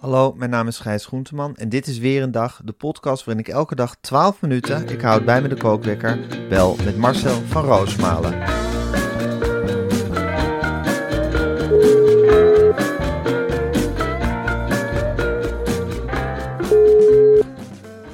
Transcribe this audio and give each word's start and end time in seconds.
Hallo, 0.00 0.32
mijn 0.36 0.50
naam 0.50 0.66
is 0.66 0.78
Gijs 0.78 1.06
Groenteman 1.06 1.56
en 1.56 1.68
dit 1.68 1.86
is 1.86 1.98
weer 1.98 2.22
een 2.22 2.30
dag, 2.30 2.60
de 2.64 2.72
podcast 2.72 3.24
waarin 3.24 3.44
ik 3.44 3.52
elke 3.52 3.74
dag 3.74 3.96
12 4.00 4.40
minuten, 4.40 4.88
ik 4.88 5.00
houd 5.00 5.24
bij 5.24 5.42
me 5.42 5.48
de 5.48 5.56
kookwekker, 5.56 6.18
bel 6.48 6.76
met 6.84 6.96
Marcel 6.96 7.40
van 7.46 7.64
Roosmalen. 7.64 8.46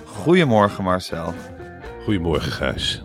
Goedemorgen 0.05 0.85
Marcel. 0.85 1.35
Goedemorgen, 2.05 2.53
Gijs. 2.53 3.03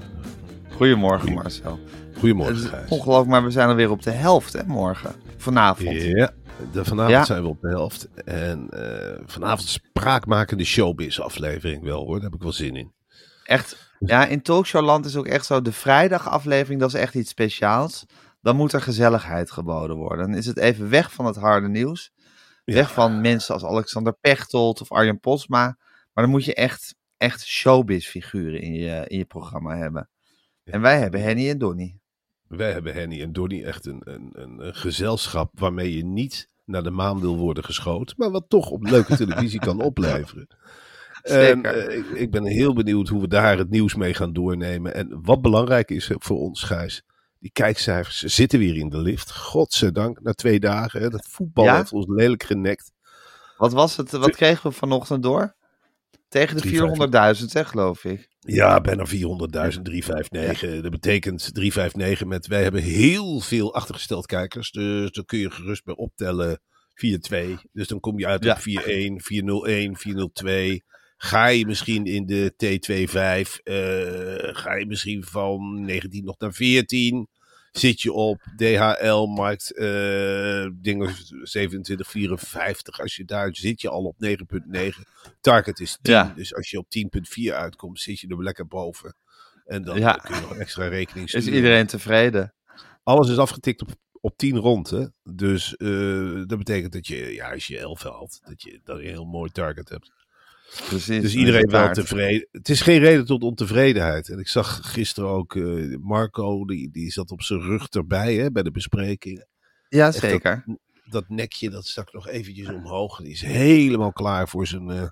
Goedemorgen 0.70 1.34
Marcel. 1.34 1.80
Goedemorgen, 2.18 2.58
Gijs. 2.58 2.90
Ongelooflijk, 2.90 3.30
maar 3.30 3.44
we 3.44 3.52
zijn 3.52 3.70
alweer 3.70 3.92
op 3.92 4.02
de 4.02 4.12
helft 4.12 4.54
hè, 4.54 4.64
morgen. 4.66 5.12
Vanavond. 5.38 6.02
Ja, 6.02 6.32
de, 6.72 6.86
vanavond 6.86 7.14
Ja. 7.14 7.26
zijn 7.26 7.42
we 7.42 7.48
op 7.48 7.62
de 7.62 7.68
helft. 7.70 8.08
En 8.26 8.70
eh, 8.70 9.22
vanavond 9.26 9.68
spraakmakende 9.70 10.64
showbiz-aflevering 10.64 11.84
wel, 11.84 12.06
hoor. 12.06 12.16
Daar 12.16 12.24
heb 12.24 12.34
ik 12.34 12.42
wel 12.42 12.52
zin 12.52 12.76
in. 12.76 12.94
Echt, 13.44 13.94
ja, 14.00 14.26
in 14.26 14.42
Talkshowland 14.42 15.06
is 15.06 15.16
ook 15.16 15.28
echt 15.28 15.46
zo, 15.46 15.62
de 15.62 15.72
vrijdagaflevering, 15.72 16.80
dat 16.80 16.94
is 16.94 17.00
echt 17.00 17.16
iets 17.16 17.30
speciaals. 17.30 18.06
Dan 18.42 18.56
moet 18.56 18.74
er 18.74 18.82
gezelligheid 18.82 19.52
geboden 19.52 19.96
worden. 19.96 20.28
Dan 20.28 20.38
is 20.38 20.46
het 20.46 20.58
even 20.58 20.90
weg 20.90 21.14
van 21.14 21.26
het 21.26 21.36
harde 21.36 21.68
nieuws. 21.68 22.12
Weg 22.66 22.94
van 22.94 23.22
mensen 23.22 23.54
als 23.54 23.64
Alexander 23.64 24.14
Pechtold 24.22 24.82
of 24.82 24.92
Arjen 24.92 25.20
Posma. 25.20 25.78
Maar 26.14 26.24
dan 26.24 26.30
moet 26.30 26.46
je 26.46 26.54
echt, 26.54 26.96
echt 27.18 27.46
showbiz-figuren 27.46 28.62
in 28.62 28.74
je, 28.74 29.04
in 29.08 29.18
je 29.18 29.26
programma 29.26 29.78
hebben. 29.78 30.10
En 30.64 30.82
wij 30.82 31.00
hebben 31.00 31.22
Henny 31.22 31.50
en 31.50 31.58
Donny. 31.58 32.00
Wij 32.50 32.72
hebben 32.72 32.94
Henny 32.94 33.22
en 33.22 33.34
Donny 33.34 33.64
echt 33.64 33.86
een, 33.86 34.02
een, 34.04 34.30
een, 34.34 34.66
een 34.68 34.76
gezelschap 34.76 35.60
waarmee 35.60 35.96
je 35.96 36.06
niet 36.06 36.50
naar 36.66 36.84
de 36.84 36.90
maan 36.92 37.20
wil 37.20 37.38
worden 37.38 37.64
geschoten. 37.64 38.16
Maar 38.18 38.32
wat 38.32 38.46
toch 38.48 38.70
op 38.70 38.84
leuke 38.84 39.16
televisie 39.16 39.60
kan 39.60 39.82
opleveren. 39.90 40.48
En, 41.22 41.64
eh, 41.64 41.98
ik, 41.98 42.06
ik 42.06 42.32
ben 42.32 42.46
heel 42.46 42.74
benieuwd 42.74 43.08
hoe 43.08 43.22
we 43.22 43.28
daar 43.28 43.58
het 43.58 43.70
nieuws 43.70 43.96
mee 43.96 44.14
gaan 44.14 44.34
doornemen. 44.34 44.94
En 44.94 45.20
wat 45.22 45.42
belangrijk 45.42 45.92
is 45.92 46.12
voor 46.18 46.38
ons, 46.38 46.64
Gijs. 46.64 47.04
Die 47.40 47.52
kijkcijfers 47.52 48.24
zitten 48.24 48.60
weer 48.60 48.76
in 48.76 48.90
de 48.90 48.98
lift. 48.98 49.32
Godzijdank, 49.36 50.22
na 50.22 50.34
twee 50.34 50.60
dagen. 50.60 51.02
Hè, 51.02 51.10
dat 51.10 51.28
voetbal 51.30 51.66
Ja? 51.66 51.76
heeft 51.78 51.92
ons 51.92 52.06
lelijk 52.08 52.44
genekt. 52.44 52.92
Wat 53.58 53.74
was 53.74 53.98
het? 53.98 54.12
Wat 54.12 54.36
kregen 54.36 54.70
we 54.70 54.76
vanochtend 54.76 55.24
door? 55.24 55.56
Tegen 56.30 56.58
de 56.62 57.38
400.000, 57.40 57.46
hè, 57.52 57.66
geloof 57.66 58.04
ik. 58.04 58.28
Ja, 58.40 58.82
bijna 58.82 59.06
400.000, 59.06 59.82
359. 59.82 60.82
Dat 60.82 60.92
betekent 60.92 61.54
359 61.54 62.28
met 62.28 62.48
wij 62.48 62.64
hebben 62.64 62.82
heel 62.82 63.40
veel 63.40 63.74
achtergesteld 63.74 64.26
kijkers. 64.26 64.72
Dus 64.72 65.12
dan 65.12 65.26
kun 65.26 65.40
je 65.40 65.52
gerust 65.52 65.84
bij 65.84 65.96
optellen 65.96 66.60
4-2. 66.94 67.58
Dus 67.72 67.88
dan 67.88 68.00
kom 68.00 68.20
je 68.20 68.28
uit 68.28 68.44
Ja. 68.44 68.52
op 68.52 68.60
4-1, 68.60 69.20
4-0-1, 69.22 69.96
4-0-2. 69.98 70.84
Ga 71.18 71.48
je 71.48 71.66
misschien 71.66 72.06
in 72.06 72.26
de 72.26 72.54
T2-5, 72.58 73.60
eh, 73.64 74.56
ga 74.56 74.76
je 74.76 74.86
misschien 74.88 75.24
van 75.24 75.86
19 75.86 76.24
nog 76.26 76.40
naar 76.40 76.54
14. 76.54 77.28
Zit 77.80 78.02
je 78.02 78.14
op 78.14 78.42
DHL, 78.58 79.26
markt 79.26 79.76
eh 79.78 80.68
dingen 80.74 81.10
27,54. 81.10 83.00
Als 83.02 83.16
je 83.16 83.26
daar 83.26 83.56
zit 83.56 83.82
je 83.82 83.90
al 83.90 84.04
op 84.04 84.16
9,9. 84.26 85.02
Target 85.42 85.80
is 85.80 85.98
10. 86.02 86.14
Ja. 86.14 86.34
Dus 86.36 86.56
als 86.56 86.70
je 86.70 86.78
op 86.78 86.86
10,4 86.90 87.54
uitkomt, 87.54 88.00
zit 88.00 88.20
je 88.20 88.28
er 88.28 88.44
lekker 88.44 88.68
boven. 88.68 89.16
En 89.66 89.84
dan 89.84 90.00
Ja. 90.00 90.14
kun 90.14 90.36
je 90.36 90.42
nog 90.42 90.56
extra 90.56 90.88
rekening 90.88 91.26
Is 91.26 91.32
sturen. 91.42 91.54
iedereen 91.54 91.88
tevreden? 91.88 92.54
Alles 93.04 93.30
is 93.30 93.38
afgetikt 93.38 93.82
op, 93.82 93.90
op 94.22 94.38
10 94.38 94.58
rond. 94.58 94.90
Hè? 94.90 95.06
Dus 95.24 95.76
eh, 95.76 96.42
dat 96.46 96.58
betekent 96.58 96.94
dat 96.94 97.08
je, 97.08 97.34
ja, 97.34 97.52
als 97.52 97.68
je 97.68 97.78
11 97.80 98.04
haalt, 98.04 98.40
dat 98.44 98.62
je, 98.62 98.70
je 98.72 98.92
een 98.94 99.00
heel 99.00 99.26
mooi 99.26 99.52
target 99.52 99.90
hebt. 99.90 100.12
Precies. 100.88 101.22
Dus 101.22 101.32
dan 101.32 101.40
iedereen 101.40 101.70
wel 101.70 101.92
tevreden. 101.94 102.48
Het 102.52 102.70
is 102.70 102.82
geen 102.82 103.00
reden 103.00 103.26
tot 103.26 103.44
ontevredenheid. 103.44 104.30
En 104.30 104.40
ik 104.40 104.48
zag 104.48 104.92
gisteren 104.92 105.30
ook 105.30 105.56
eh, 105.56 105.96
Marco, 106.00 106.66
die, 106.66 106.92
die 106.92 107.12
zat 107.12 107.32
op 107.32 107.42
zijn 107.42 107.62
rug 107.62 107.88
erbij 107.90 108.36
hè, 108.36 108.52
bij 108.52 108.64
de 108.64 108.72
bespreking. 108.72 109.46
Ja, 109.90 110.06
dat- 110.06 110.16
zeker. 110.16 110.66
Dat 111.06 111.30
nekje, 111.30 111.70
dat 111.70 111.86
stak 111.86 112.14
nog 112.14 112.28
eventjes 112.28 112.68
omhoog. 112.70 113.18
Die 113.18 113.32
is 113.32 113.42
helemaal 113.42 114.12
klaar 114.14 114.48
voor 114.50 114.68
zijn... 114.68 114.90
eh, 114.90 115.08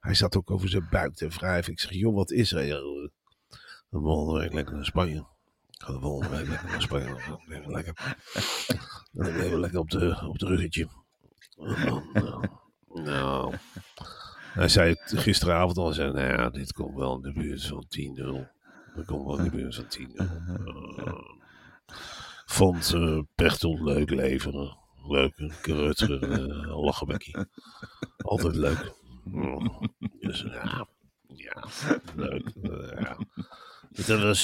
hij 0.00 0.14
zat 0.14 0.36
ook 0.36 0.50
over 0.50 0.68
zijn 0.68 0.86
buik 0.90 1.14
te 1.14 1.28
wrijven. 1.28 1.72
Ik 1.72 1.80
zeg, 1.80 1.90
joh, 1.92 2.14
wat 2.14 2.30
is 2.30 2.52
er? 2.52 2.64
Ja, 2.64 2.74
eh, 2.76 3.08
de 3.88 3.98
volgende 3.98 4.40
week 4.40 4.52
lekker 4.52 4.74
naar 4.74 4.84
Spanje. 4.84 5.26
Ik 5.70 5.82
ga 5.86 5.92
de 5.92 6.00
volgende 6.00 6.36
week 6.36 6.48
lekker 6.48 6.68
naar 6.68 6.82
Spanje. 6.82 7.16
Even 7.48 7.70
lekker, 7.72 8.16
dan 9.12 9.26
even 9.26 9.60
lekker 9.60 9.78
op 9.78 9.90
de, 9.90 10.26
op 10.28 10.38
de 10.38 10.46
ruggetje. 10.46 10.88
Nou, 11.56 12.02
nou. 12.94 13.54
Hij 14.54 14.68
zei 14.68 14.90
het 15.00 15.18
gisteravond 15.18 15.76
al, 15.76 15.92
zei, 15.92 16.12
nou 16.12 16.26
ja, 16.26 16.50
dit 16.50 16.72
komt 16.72 16.96
wel 16.96 17.14
in 17.14 17.22
de 17.22 17.32
buurt 17.32 17.66
van 17.66 17.84
10-0. 17.98 18.48
Dat 18.94 19.04
komt 19.04 19.26
wel 19.26 19.38
in 19.38 19.44
de 19.44 19.50
buurt 19.50 19.74
van 19.74 19.84
10-0. 19.84 20.14
Eh, 20.16 21.12
vond 22.46 22.92
eh 22.94 23.18
Pechtold 23.34 23.80
leuk 23.80 24.10
leveren. 24.10 24.78
Leuk, 25.08 25.36
Rutger, 25.62 26.40
uh, 26.40 26.84
lachenbekkie. 26.84 27.36
Altijd 28.18 28.54
leuk. 28.56 28.92
Dus 30.20 30.40
ja, 30.40 30.86
ja, 31.26 31.64
leuk. 32.14 32.52
eh, 32.62 33.00
ja. 33.00 33.16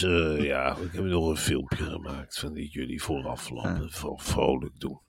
Eh, 0.02 0.44
ja, 0.44 0.76
ik 0.76 0.92
heb 0.92 1.04
nog 1.04 1.28
een 1.28 1.36
filmpje 1.36 1.84
gemaakt 1.84 2.38
van 2.38 2.52
die 2.52 2.68
jullie 2.68 3.02
vooraf 3.02 3.50
van 3.88 4.18
vrolijk 4.18 4.80
doen. 4.80 5.00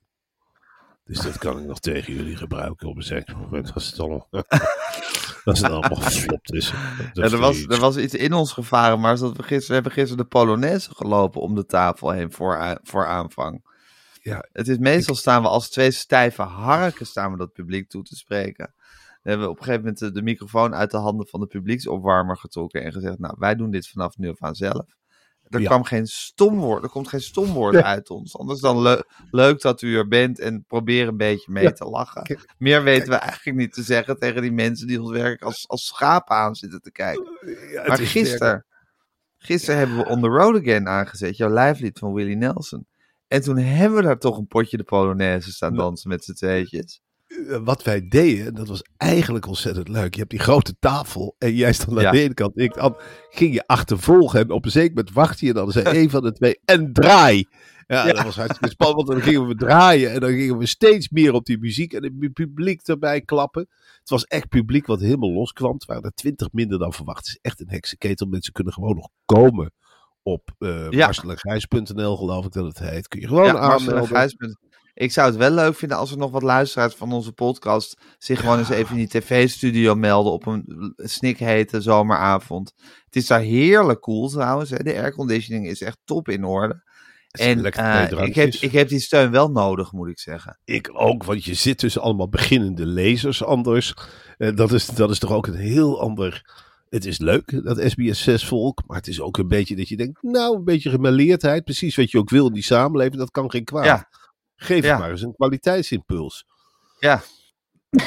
Dus 1.08 1.20
dat 1.20 1.38
kan 1.38 1.58
ik 1.58 1.66
nog 1.66 1.80
tegen 1.80 2.14
jullie 2.14 2.36
gebruiken 2.36 2.88
op 2.88 2.96
een 2.96 3.02
zeker 3.02 3.36
moment 3.36 3.74
als 3.74 3.86
het 3.86 4.00
allemaal, 4.00 4.28
als 5.44 5.60
het 5.60 5.70
allemaal 5.70 6.00
geflopt 6.00 6.52
is. 6.52 6.72
Ja, 7.12 7.22
er, 7.22 7.38
was, 7.38 7.66
er 7.66 7.80
was 7.80 7.96
iets 7.96 8.14
in 8.14 8.32
ons 8.32 8.52
gevaren, 8.52 9.00
maar 9.00 9.18
dat 9.18 9.36
we, 9.36 9.42
gisteren, 9.42 9.66
we 9.66 9.74
hebben 9.74 9.92
gisteren 9.92 10.22
de 10.22 10.28
Polonaise 10.28 10.94
gelopen 10.94 11.40
om 11.40 11.54
de 11.54 11.66
tafel 11.66 12.10
heen 12.10 12.32
voor, 12.32 12.78
voor 12.82 13.06
aanvang. 13.06 13.64
Ja, 14.22 14.44
Het 14.52 14.68
is 14.68 14.78
meestal 14.78 15.14
staan 15.14 15.42
we 15.42 15.48
als 15.48 15.70
twee 15.70 15.90
stijve 15.90 16.42
harken 16.42 17.06
staan 17.06 17.32
we 17.32 17.38
dat 17.38 17.52
publiek 17.52 17.88
toe 17.88 18.02
te 18.02 18.16
spreken. 18.16 18.74
We 19.22 19.30
hebben 19.30 19.48
op 19.48 19.58
een 19.58 19.64
gegeven 19.64 19.80
moment 19.80 19.98
de, 19.98 20.12
de 20.12 20.22
microfoon 20.22 20.74
uit 20.74 20.90
de 20.90 20.96
handen 20.96 21.26
van 21.26 21.40
de 21.40 21.46
publieksopwarmer 21.46 22.36
getrokken 22.36 22.84
en 22.84 22.92
gezegd, 22.92 23.18
nou, 23.18 23.34
wij 23.38 23.54
doen 23.54 23.70
dit 23.70 23.88
vanaf 23.88 24.16
nu 24.16 24.28
af 24.30 24.42
aan 24.42 24.54
zelf. 24.54 24.96
Er 25.50 25.60
Ja. 25.60 25.66
kwam 25.66 25.84
geen 25.84 26.06
stomwoord, 26.06 26.82
er 26.82 26.88
komt 26.88 27.08
geen 27.08 27.20
stomwoord 27.20 27.76
uit 27.82 28.10
ons. 28.10 28.38
Anders 28.38 28.60
dan 28.60 28.82
le- 28.82 29.02
leuk 29.30 29.60
dat 29.60 29.82
u 29.82 29.96
er 29.96 30.08
bent 30.08 30.38
en 30.38 30.64
probeer 30.66 31.08
een 31.08 31.16
beetje 31.16 31.52
mee 31.52 31.62
Ja. 31.64 31.70
te 31.72 31.84
lachen. 31.84 32.38
Meer 32.58 32.82
weten 32.82 33.08
we 33.08 33.14
eigenlijk 33.14 33.56
niet 33.58 33.72
te 33.72 33.82
zeggen 33.82 34.18
tegen 34.18 34.42
die 34.42 34.52
mensen 34.52 34.86
die 34.86 35.02
ons 35.02 35.10
werk 35.10 35.42
als, 35.42 35.68
als 35.68 35.86
schapen 35.86 36.36
aan 36.36 36.54
zitten 36.54 36.80
te 36.82 36.90
kijken. 36.92 37.38
Maar 37.86 38.00
is 38.00 38.10
gisteren, 38.10 38.66
gisteren 39.38 39.78
hebben 39.78 39.96
we 39.96 40.06
On 40.06 40.20
The 40.20 40.26
Road 40.28 40.56
Again 40.60 40.88
aangezet, 40.88 41.36
jouw 41.36 41.50
lijflied 41.50 41.98
van 41.98 42.12
Willie 42.12 42.36
Nelson. 42.36 42.86
En 43.28 43.42
toen 43.42 43.56
hebben 43.56 43.98
we 43.98 44.04
daar 44.04 44.18
toch 44.18 44.38
een 44.38 44.46
potje 44.46 44.76
de 44.76 44.84
Polonaise 44.84 45.52
staan 45.52 45.74
dansen 45.74 46.08
met 46.08 46.24
z'n 46.24 46.32
tweetjes. 46.32 47.00
Eh, 47.28 47.58
wat 47.64 47.82
wij 47.82 48.08
deden, 48.08 48.54
dat 48.54 48.68
was 48.68 48.82
eigenlijk 48.96 49.46
ontzettend 49.46 49.88
leuk. 49.88 50.12
Je 50.14 50.18
hebt 50.18 50.30
die 50.30 50.40
grote 50.40 50.74
tafel 50.78 51.34
en 51.38 51.54
jij 51.54 51.72
stond 51.72 51.96
aan 51.96 52.02
Ja. 52.02 52.10
de 52.10 52.20
ene 52.20 52.34
kant. 52.34 52.58
Ik 52.58 52.74
dan 52.74 52.96
ging 53.30 53.54
je 53.54 53.66
achtervolgen 53.66 54.40
en 54.40 54.50
op 54.50 54.64
een 54.64 54.70
zeker 54.70 54.88
moment 54.94 55.12
wacht 55.12 55.40
je 55.40 55.52
dan 55.52 55.72
zei 55.72 55.98
een 56.02 56.10
van 56.16 56.22
de 56.22 56.32
twee 56.32 56.60
en 56.64 56.92
draai. 56.92 57.46
Ja, 57.86 58.04
dat 58.12 58.22
was 58.22 58.36
hartstikke 58.36 58.68
spannend, 58.70 59.06
want 59.08 59.18
dan 59.20 59.28
gingen 59.32 59.48
we 59.48 59.54
draaien 59.54 60.12
en 60.12 60.20
dan 60.20 60.30
gingen 60.30 60.58
we 60.58 60.66
steeds 60.66 61.08
meer 61.08 61.32
op 61.32 61.44
die 61.44 61.58
muziek 61.58 61.92
en 61.92 62.02
het 62.04 62.32
publiek 62.32 62.80
erbij 62.86 63.20
klappen. 63.20 63.68
Het 64.00 64.08
was 64.08 64.24
echt 64.24 64.48
publiek 64.48 64.86
wat 64.86 65.00
helemaal 65.00 65.32
loskwam. 65.32 65.72
Het 65.72 65.84
waren 65.84 66.02
er 66.02 66.12
twintig 66.14 66.48
minder 66.52 66.78
dan 66.78 66.92
verwacht. 66.92 67.18
Het 67.18 67.26
is 67.26 67.38
echt 67.42 67.60
een 67.60 67.68
heksenketel. 67.70 68.26
Mensen 68.26 68.52
kunnen 68.52 68.72
gewoon 68.72 68.94
nog 68.94 69.08
komen 69.24 69.72
op 70.22 70.50
uh, 70.58 70.90
Ja. 70.90 71.12
geloof 72.16 72.44
ik 72.44 72.52
dat 72.52 72.64
het 72.64 72.78
heet. 72.78 73.08
Kun 73.08 73.20
je 73.20 73.26
gewoon 73.26 73.44
Ja, 73.44 73.58
aanmelden. 73.58 74.36
Ik 74.98 75.12
zou 75.12 75.28
het 75.28 75.36
wel 75.36 75.50
leuk 75.50 75.74
vinden 75.74 75.98
als 75.98 76.10
er 76.10 76.18
nog 76.18 76.30
wat 76.30 76.42
luisteraars 76.42 76.94
van 76.94 77.12
onze 77.12 77.32
podcast 77.32 78.00
zich 78.18 78.40
gewoon 78.40 78.58
eens 78.58 78.68
even 78.68 78.90
in 78.90 79.06
die 79.06 79.20
tv-studio 79.20 79.94
melden 79.94 80.32
op 80.32 80.46
een 80.46 80.92
snikhete 80.96 81.80
zomeravond. 81.80 82.72
Het 83.04 83.16
is 83.16 83.26
daar 83.26 83.40
heerlijk 83.40 84.00
cool 84.00 84.28
trouwens. 84.28 84.70
Hè? 84.70 84.76
De 84.76 84.94
airconditioning 84.94 85.66
is 85.66 85.82
echt 85.82 85.98
top 86.04 86.28
in 86.28 86.44
orde. 86.44 86.82
En 87.30 87.64
eh, 87.64 88.26
ik, 88.26 88.34
heb, 88.34 88.54
ik 88.54 88.72
heb 88.72 88.88
die 88.88 89.00
steun 89.00 89.30
wel 89.30 89.50
nodig, 89.50 89.92
moet 89.92 90.08
ik 90.08 90.18
zeggen. 90.18 90.58
Ik 90.64 90.90
ook, 90.92 91.24
want 91.24 91.44
je 91.44 91.54
zit 91.54 91.78
tussen 91.78 92.02
allemaal 92.02 92.28
beginnende 92.28 92.86
lezers 92.86 93.44
anders. 93.44 93.94
Eh, 94.36 94.56
dat, 94.56 94.72
is, 94.72 94.86
dat 94.86 95.10
is 95.10 95.18
toch 95.18 95.32
ook 95.32 95.46
een 95.46 95.54
heel 95.54 96.00
ander... 96.00 96.66
Het 96.88 97.04
is 97.04 97.18
leuk, 97.18 97.64
dat 97.64 97.90
SBS 97.90 98.22
6 98.22 98.46
volk, 98.46 98.82
maar 98.86 98.96
het 98.96 99.08
is 99.08 99.20
ook 99.20 99.38
een 99.38 99.48
beetje 99.48 99.76
dat 99.76 99.88
je 99.88 99.96
denkt, 99.96 100.22
nou, 100.22 100.56
een 100.56 100.64
beetje 100.64 100.90
gemêleerdheid, 100.90 101.64
precies 101.64 101.96
wat 101.96 102.10
je 102.10 102.18
ook 102.18 102.30
wil 102.30 102.46
in 102.46 102.52
die 102.52 102.62
samenleving, 102.62 103.16
dat 103.16 103.30
kan 103.30 103.50
geen 103.50 103.64
kwaad. 103.64 103.84
Ja. 103.84 104.08
Geef 104.60 104.84
Ja. 104.84 104.90
het 104.90 104.98
maar 104.98 105.10
eens 105.10 105.22
een 105.22 105.34
kwaliteitsimpuls. 105.34 106.44
Ja. 107.00 107.22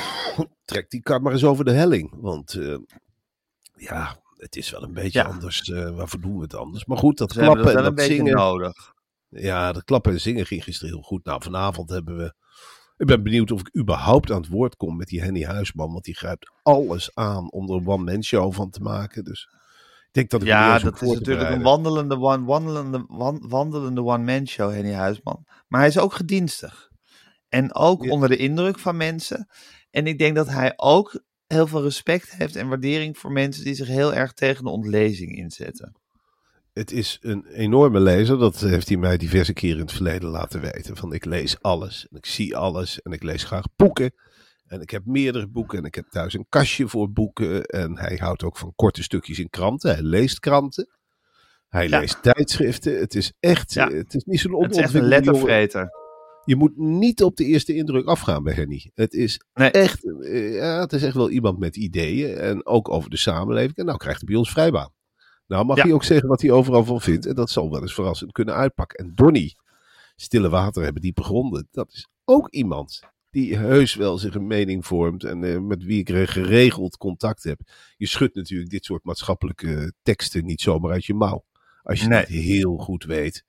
Trek 0.66 0.90
die 0.90 1.02
kar 1.02 1.22
maar 1.22 1.32
eens 1.34 1.44
over 1.44 1.66
de 1.66 1.72
helling, 1.72 2.14
want 2.16 2.54
eh, 2.54 2.78
ja, 3.76 4.22
het 4.38 4.56
is 4.56 4.70
wel 4.72 4.84
een 4.84 4.94
beetje 4.94 5.20
Ja. 5.20 5.26
anders. 5.26 5.70
eh, 5.70 5.90
waarvoor 5.96 6.20
doen 6.22 6.36
we 6.36 6.42
het 6.42 6.56
anders? 6.56 6.86
Maar 6.86 6.98
goed, 6.98 7.18
dat 7.18 7.34
hebben 7.34 7.54
klappen 7.54 7.74
dat 7.76 7.86
en 7.86 7.96
dat 7.96 8.06
zingen. 8.06 8.36
nodig. 8.36 8.94
Ja, 9.30 9.72
dat 9.72 9.84
klappen 9.84 10.12
en 10.12 10.22
zingen 10.22 10.46
ging 10.46 10.64
gisteren 10.64 10.94
heel 10.94 11.04
goed. 11.04 11.26
Nou, 11.26 11.42
vanavond 11.44 11.90
hebben 11.90 12.18
we. 12.18 12.34
Ik 12.98 13.08
ben 13.08 13.24
benieuwd 13.24 13.52
of 13.52 13.60
ik 13.60 13.78
überhaupt 13.78 14.32
aan 14.32 14.42
het 14.42 14.50
woord 14.50 14.76
kom 14.76 14.98
met 14.98 15.08
die 15.08 15.22
Henny 15.22 15.44
Huisman. 15.44 15.92
Want 15.92 16.04
die 16.04 16.16
grijpt 16.16 16.52
alles 16.64 17.16
aan 17.16 17.52
om 17.52 17.70
er 17.70 17.76
een 17.76 17.88
one-man 17.88 18.24
show 18.24 18.54
van 18.54 18.70
te 18.70 18.80
maken. 18.82 19.24
Dus 19.24 19.50
denk 20.12 20.30
dat 20.30 20.42
ik 20.42 20.48
Ja, 20.48 20.80
dat 20.80 21.02
is 21.02 21.12
natuurlijk 21.14 21.50
een 21.50 21.62
wandelende, 21.62 22.20
one, 22.20 22.46
wandelende, 22.46 23.06
wan- 23.08 23.44
wandelende 23.48 24.04
one-man 24.04 24.48
show, 24.48 24.72
Henny 24.72 24.94
Huisman. 24.94 25.46
Maar 25.68 25.80
hij 25.80 25.90
is 25.90 26.00
ook 26.00 26.14
gedienstig. 26.14 26.90
En 27.50 27.74
ook 27.76 28.04
Ja. 28.04 28.12
onder 28.12 28.30
de 28.30 28.38
indruk 28.38 28.80
van 28.80 28.98
mensen. 28.98 29.48
En 29.92 30.08
ik 30.08 30.18
denk 30.18 30.36
dat 30.36 30.48
hij 30.50 30.74
ook 30.76 31.22
heel 31.48 31.68
veel 31.68 31.82
respect 31.84 32.36
heeft 32.36 32.56
en 32.56 32.68
waardering 32.68 33.18
voor 33.18 33.32
mensen 33.32 33.64
die 33.64 33.74
zich 33.74 33.88
heel 33.88 34.14
erg 34.14 34.34
tegen 34.34 34.64
de 34.64 34.70
ontlezing 34.70 35.36
inzetten. 35.38 35.96
Het 36.74 36.92
is 36.92 37.18
een 37.22 37.46
enorme 37.46 38.00
lezer. 38.00 38.38
Dat 38.40 38.60
heeft 38.60 38.88
hij 38.88 38.98
mij 38.98 39.18
diverse 39.18 39.54
keren 39.54 39.76
in 39.78 39.82
het 39.82 39.92
verleden 39.92 40.30
laten 40.30 40.62
weten. 40.62 40.98
Van 40.98 41.14
ik 41.14 41.26
lees 41.26 41.62
alles 41.62 42.08
en 42.12 42.18
ik 42.18 42.26
zie 42.26 42.56
alles 42.58 43.02
en 43.02 43.12
ik 43.12 43.24
lees 43.24 43.44
graag 43.44 43.66
boeken. 43.76 44.14
En 44.72 44.82
ik 44.82 44.90
heb 44.90 45.06
meerdere 45.06 45.48
boeken 45.48 45.78
en 45.78 45.86
ik 45.86 45.96
heb 45.96 46.06
thuis 46.10 46.34
een 46.34 46.46
kastje 46.50 46.88
voor 46.88 47.12
boeken. 47.12 47.64
En 47.66 47.98
hij 47.98 48.18
houdt 48.22 48.44
ook 48.44 48.58
van 48.58 48.74
korte 48.76 49.04
stukjes 49.04 49.40
in 49.40 49.50
kranten. 49.50 49.92
Hij 49.94 50.02
leest 50.04 50.40
kranten. 50.40 50.90
Hij 51.70 51.88
Ja. 51.88 52.00
leest 52.00 52.24
tijdschriften. 52.24 53.00
Het 53.00 53.16
is 53.16 53.34
echt, 53.40 53.74
Ja. 53.74 53.90
het 53.90 54.14
is 54.14 54.24
niet 54.24 54.40
zo'n 54.40 54.62
Het 54.64 54.72
is 54.72 54.78
echt 54.78 54.94
een 54.94 55.00
onontwikkelde 55.00 55.00
jongen. 55.00 55.10
lettervreter. 55.10 55.90
Je 56.46 56.56
moet 56.56 56.78
niet 56.78 57.24
op 57.24 57.36
de 57.36 57.46
eerste 57.46 57.76
indruk 57.76 58.06
afgaan 58.06 58.44
bij 58.44 58.54
Henny. 58.54 58.92
Het 58.94 59.14
is 59.14 59.42
Nee. 59.54 59.72
echt, 59.72 60.06
eh, 60.22 60.56
ja, 60.56 60.80
het 60.80 60.94
is 60.94 61.04
echt 61.04 61.16
wel 61.16 61.30
iemand 61.30 61.60
met 61.60 61.76
ideeën. 61.76 62.36
En 62.38 62.66
ook 62.66 62.90
over 62.90 63.10
de 63.10 63.18
samenleving. 63.18 63.76
En 63.76 63.86
nou 63.86 63.98
krijgt 63.98 64.20
hij 64.20 64.28
bij 64.30 64.38
ons 64.38 64.52
vrijbaan. 64.52 64.90
Nou 65.48 65.66
mag 65.66 65.78
Ja. 65.78 65.84
hij 65.84 65.94
ook 65.94 66.04
zeggen 66.04 66.28
wat 66.28 66.42
hij 66.42 66.52
overal 66.52 66.84
van 66.86 67.02
vindt. 67.02 67.26
En 67.26 67.36
dat 67.36 67.50
zal 67.50 67.72
wel 67.72 67.82
eens 67.82 67.94
verrassend 67.94 68.32
kunnen 68.32 68.56
uitpakken. 68.56 69.06
En 69.06 69.12
Donny, 69.16 69.56
stille 70.16 70.50
water 70.50 70.84
hebben 70.84 71.02
diepe 71.02 71.24
gronden. 71.24 71.68
Dat 71.72 71.92
is 71.94 72.08
ook 72.26 72.50
iemand 72.50 73.00
die 73.32 73.58
heus 73.58 73.96
wel 73.96 74.18
zich 74.18 74.36
een 74.36 74.48
mening 74.48 74.86
vormt. 74.86 75.24
En 75.24 75.44
eh, 75.44 75.60
met 75.60 75.84
wie 75.84 76.00
ik 76.00 76.10
re- 76.10 76.28
geregeld 76.28 76.98
contact 76.98 77.44
heb. 77.44 77.60
Je 77.98 78.08
schudt 78.08 78.36
natuurlijk 78.36 78.70
dit 78.70 78.86
soort 78.86 79.04
maatschappelijke 79.04 79.94
teksten 80.04 80.46
niet 80.46 80.62
zomaar 80.62 80.92
uit 80.92 81.06
je 81.06 81.14
mouw. 81.14 81.44
Als 81.84 82.02
je 82.02 82.08
Nee. 82.08 82.20
niet 82.28 82.44
heel 82.44 82.78
goed 82.78 83.04
weet 83.04 83.46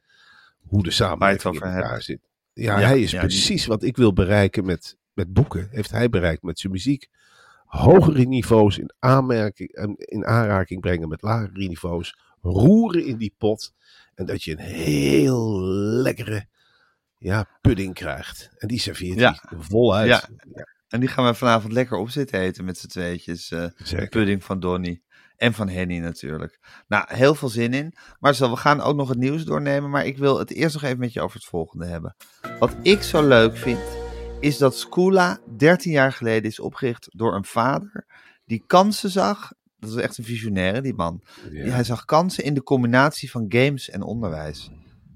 hoe 0.58 0.82
de 0.82 0.90
samenleving 0.90 1.54
in 1.54 1.60
elkaar 1.60 1.82
hebben. 1.82 2.02
zit. 2.02 2.20
Ja, 2.52 2.78
Ja, 2.78 2.86
hij 2.86 3.00
is 3.00 3.10
ja, 3.10 3.20
precies 3.20 3.66
wat 3.66 3.82
ik 3.82 3.96
wil 3.96 4.12
bereiken 4.12 4.64
met, 4.64 4.96
met 5.12 5.32
boeken. 5.32 5.68
Heeft 5.70 5.90
hij 5.90 6.08
bereikt 6.08 6.42
met 6.42 6.58
zijn 6.58 6.72
muziek. 6.72 7.08
Hogere 7.64 8.24
niveaus 8.24 8.78
in, 8.78 8.92
aanmerking, 8.98 9.96
in 9.96 10.26
aanraking 10.26 10.80
brengen 10.80 11.08
met 11.08 11.22
lagere 11.22 11.66
niveaus. 11.68 12.16
Roeren 12.40 13.04
in 13.06 13.16
die 13.16 13.34
pot. 13.38 13.72
En 14.14 14.26
dat 14.26 14.42
je 14.42 14.52
een 14.52 14.58
heel 14.58 15.60
lekkere 15.76 16.46
ja, 17.22 17.46
pudding 17.60 17.94
krijgt. 17.94 18.50
En 18.58 18.68
die 18.68 18.78
serveert 18.78 19.18
Ja. 19.18 19.38
hij 19.48 19.58
voluit. 19.60 20.08
Ja. 20.08 20.28
En 20.88 21.00
die 21.00 21.08
gaan 21.08 21.24
we 21.26 21.34
vanavond 21.34 21.72
lekker 21.72 21.96
op 21.98 22.10
zitten 22.10 22.40
eten 22.40 22.64
met 22.64 22.78
z'n 22.78 22.86
tweetjes. 22.86 23.50
eh, 23.50 24.08
pudding 24.08 24.44
van 24.44 24.60
Donny. 24.60 25.02
En 25.36 25.52
van 25.54 25.68
Henny 25.68 25.98
natuurlijk. 25.98 26.58
Nou, 26.88 27.04
heel 27.08 27.34
veel 27.34 27.48
zin 27.48 27.74
in. 27.74 27.94
Marcel, 28.18 28.50
we 28.50 28.56
gaan 28.56 28.80
ook 28.80 28.96
nog 28.96 29.08
het 29.08 29.18
nieuws 29.18 29.44
doornemen. 29.44 29.90
Maar 29.90 30.06
ik 30.06 30.18
wil 30.18 30.38
het 30.38 30.50
eerst 30.52 30.74
nog 30.74 30.82
even 30.82 30.98
met 30.98 31.12
je 31.12 31.20
over 31.20 31.36
het 31.36 31.44
volgende 31.48 31.86
hebben. 31.86 32.16
Wat 32.58 32.74
ik 32.82 33.02
zo 33.02 33.26
leuk 33.28 33.56
vind, 33.56 33.80
is 34.40 34.58
dat 34.58 34.76
Skoola 34.78 35.38
13 35.56 35.92
jaar 35.92 36.12
geleden 36.12 36.50
is 36.50 36.60
opgericht 36.60 37.08
door 37.10 37.34
een 37.34 37.44
vader. 37.44 38.06
Die 38.44 38.64
kansen 38.66 39.10
zag. 39.10 39.52
Dat 39.78 39.90
is 39.90 39.96
echt 39.96 40.18
een 40.18 40.24
visionaire, 40.24 40.80
die 40.80 40.94
man. 40.94 41.22
Ja. 41.50 41.64
Hij 41.72 41.84
zag 41.84 42.04
kansen 42.04 42.44
in 42.44 42.54
de 42.54 42.62
combinatie 42.62 43.30
van 43.30 43.44
games 43.48 43.90
en 43.90 44.02
onderwijs. 44.02 44.70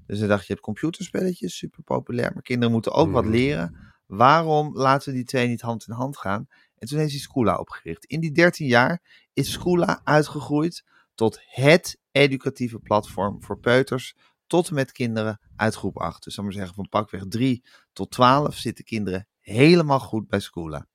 Dus 0.07 0.19
hij 0.19 0.27
dacht, 0.27 0.41
je 0.47 0.53
hebt 0.53 0.65
computerspelletjes, 0.65 1.57
super 1.57 1.83
populair. 1.83 2.31
Maar 2.33 2.43
kinderen 2.43 2.71
moeten 2.73 2.91
ook 2.91 3.11
wat 3.11 3.23
Mhm. 3.23 3.33
leren. 3.33 3.77
Waarom 4.05 4.77
laten 4.77 5.09
we 5.09 5.15
die 5.15 5.25
twee 5.25 5.47
niet 5.47 5.61
hand 5.61 5.87
in 5.87 5.93
hand 5.93 6.17
gaan? 6.17 6.47
En 6.77 6.87
toen 6.87 6.97
heeft 6.99 7.11
hij 7.11 7.19
Skoola 7.19 7.55
opgericht. 7.57 8.05
In 8.05 8.19
die 8.19 8.31
13 8.31 8.67
jaar 8.67 9.01
is 9.33 9.51
Skoola 9.51 10.01
uitgegroeid 10.03 10.83
tot 11.15 11.39
het 11.45 11.99
educatieve 12.11 12.79
platform 12.79 13.43
voor 13.43 13.59
peuters 13.59 14.15
tot 14.47 14.67
en 14.69 14.73
met 14.75 14.91
kinderen 14.91 15.39
uit 15.55 15.75
groep 15.75 15.97
8. 15.97 16.23
Dus 16.23 16.35
dan 16.35 16.45
maar 16.45 16.53
zeggen 16.53 16.75
van 16.75 16.89
pakweg 16.89 17.23
3 17.27 17.63
tot 17.93 18.11
12 18.11 18.55
zitten 18.55 18.85
kinderen 18.85 19.27
helemaal 19.39 19.99
goed 19.99 20.27
bij 20.27 20.39
Skoola. 20.39 20.87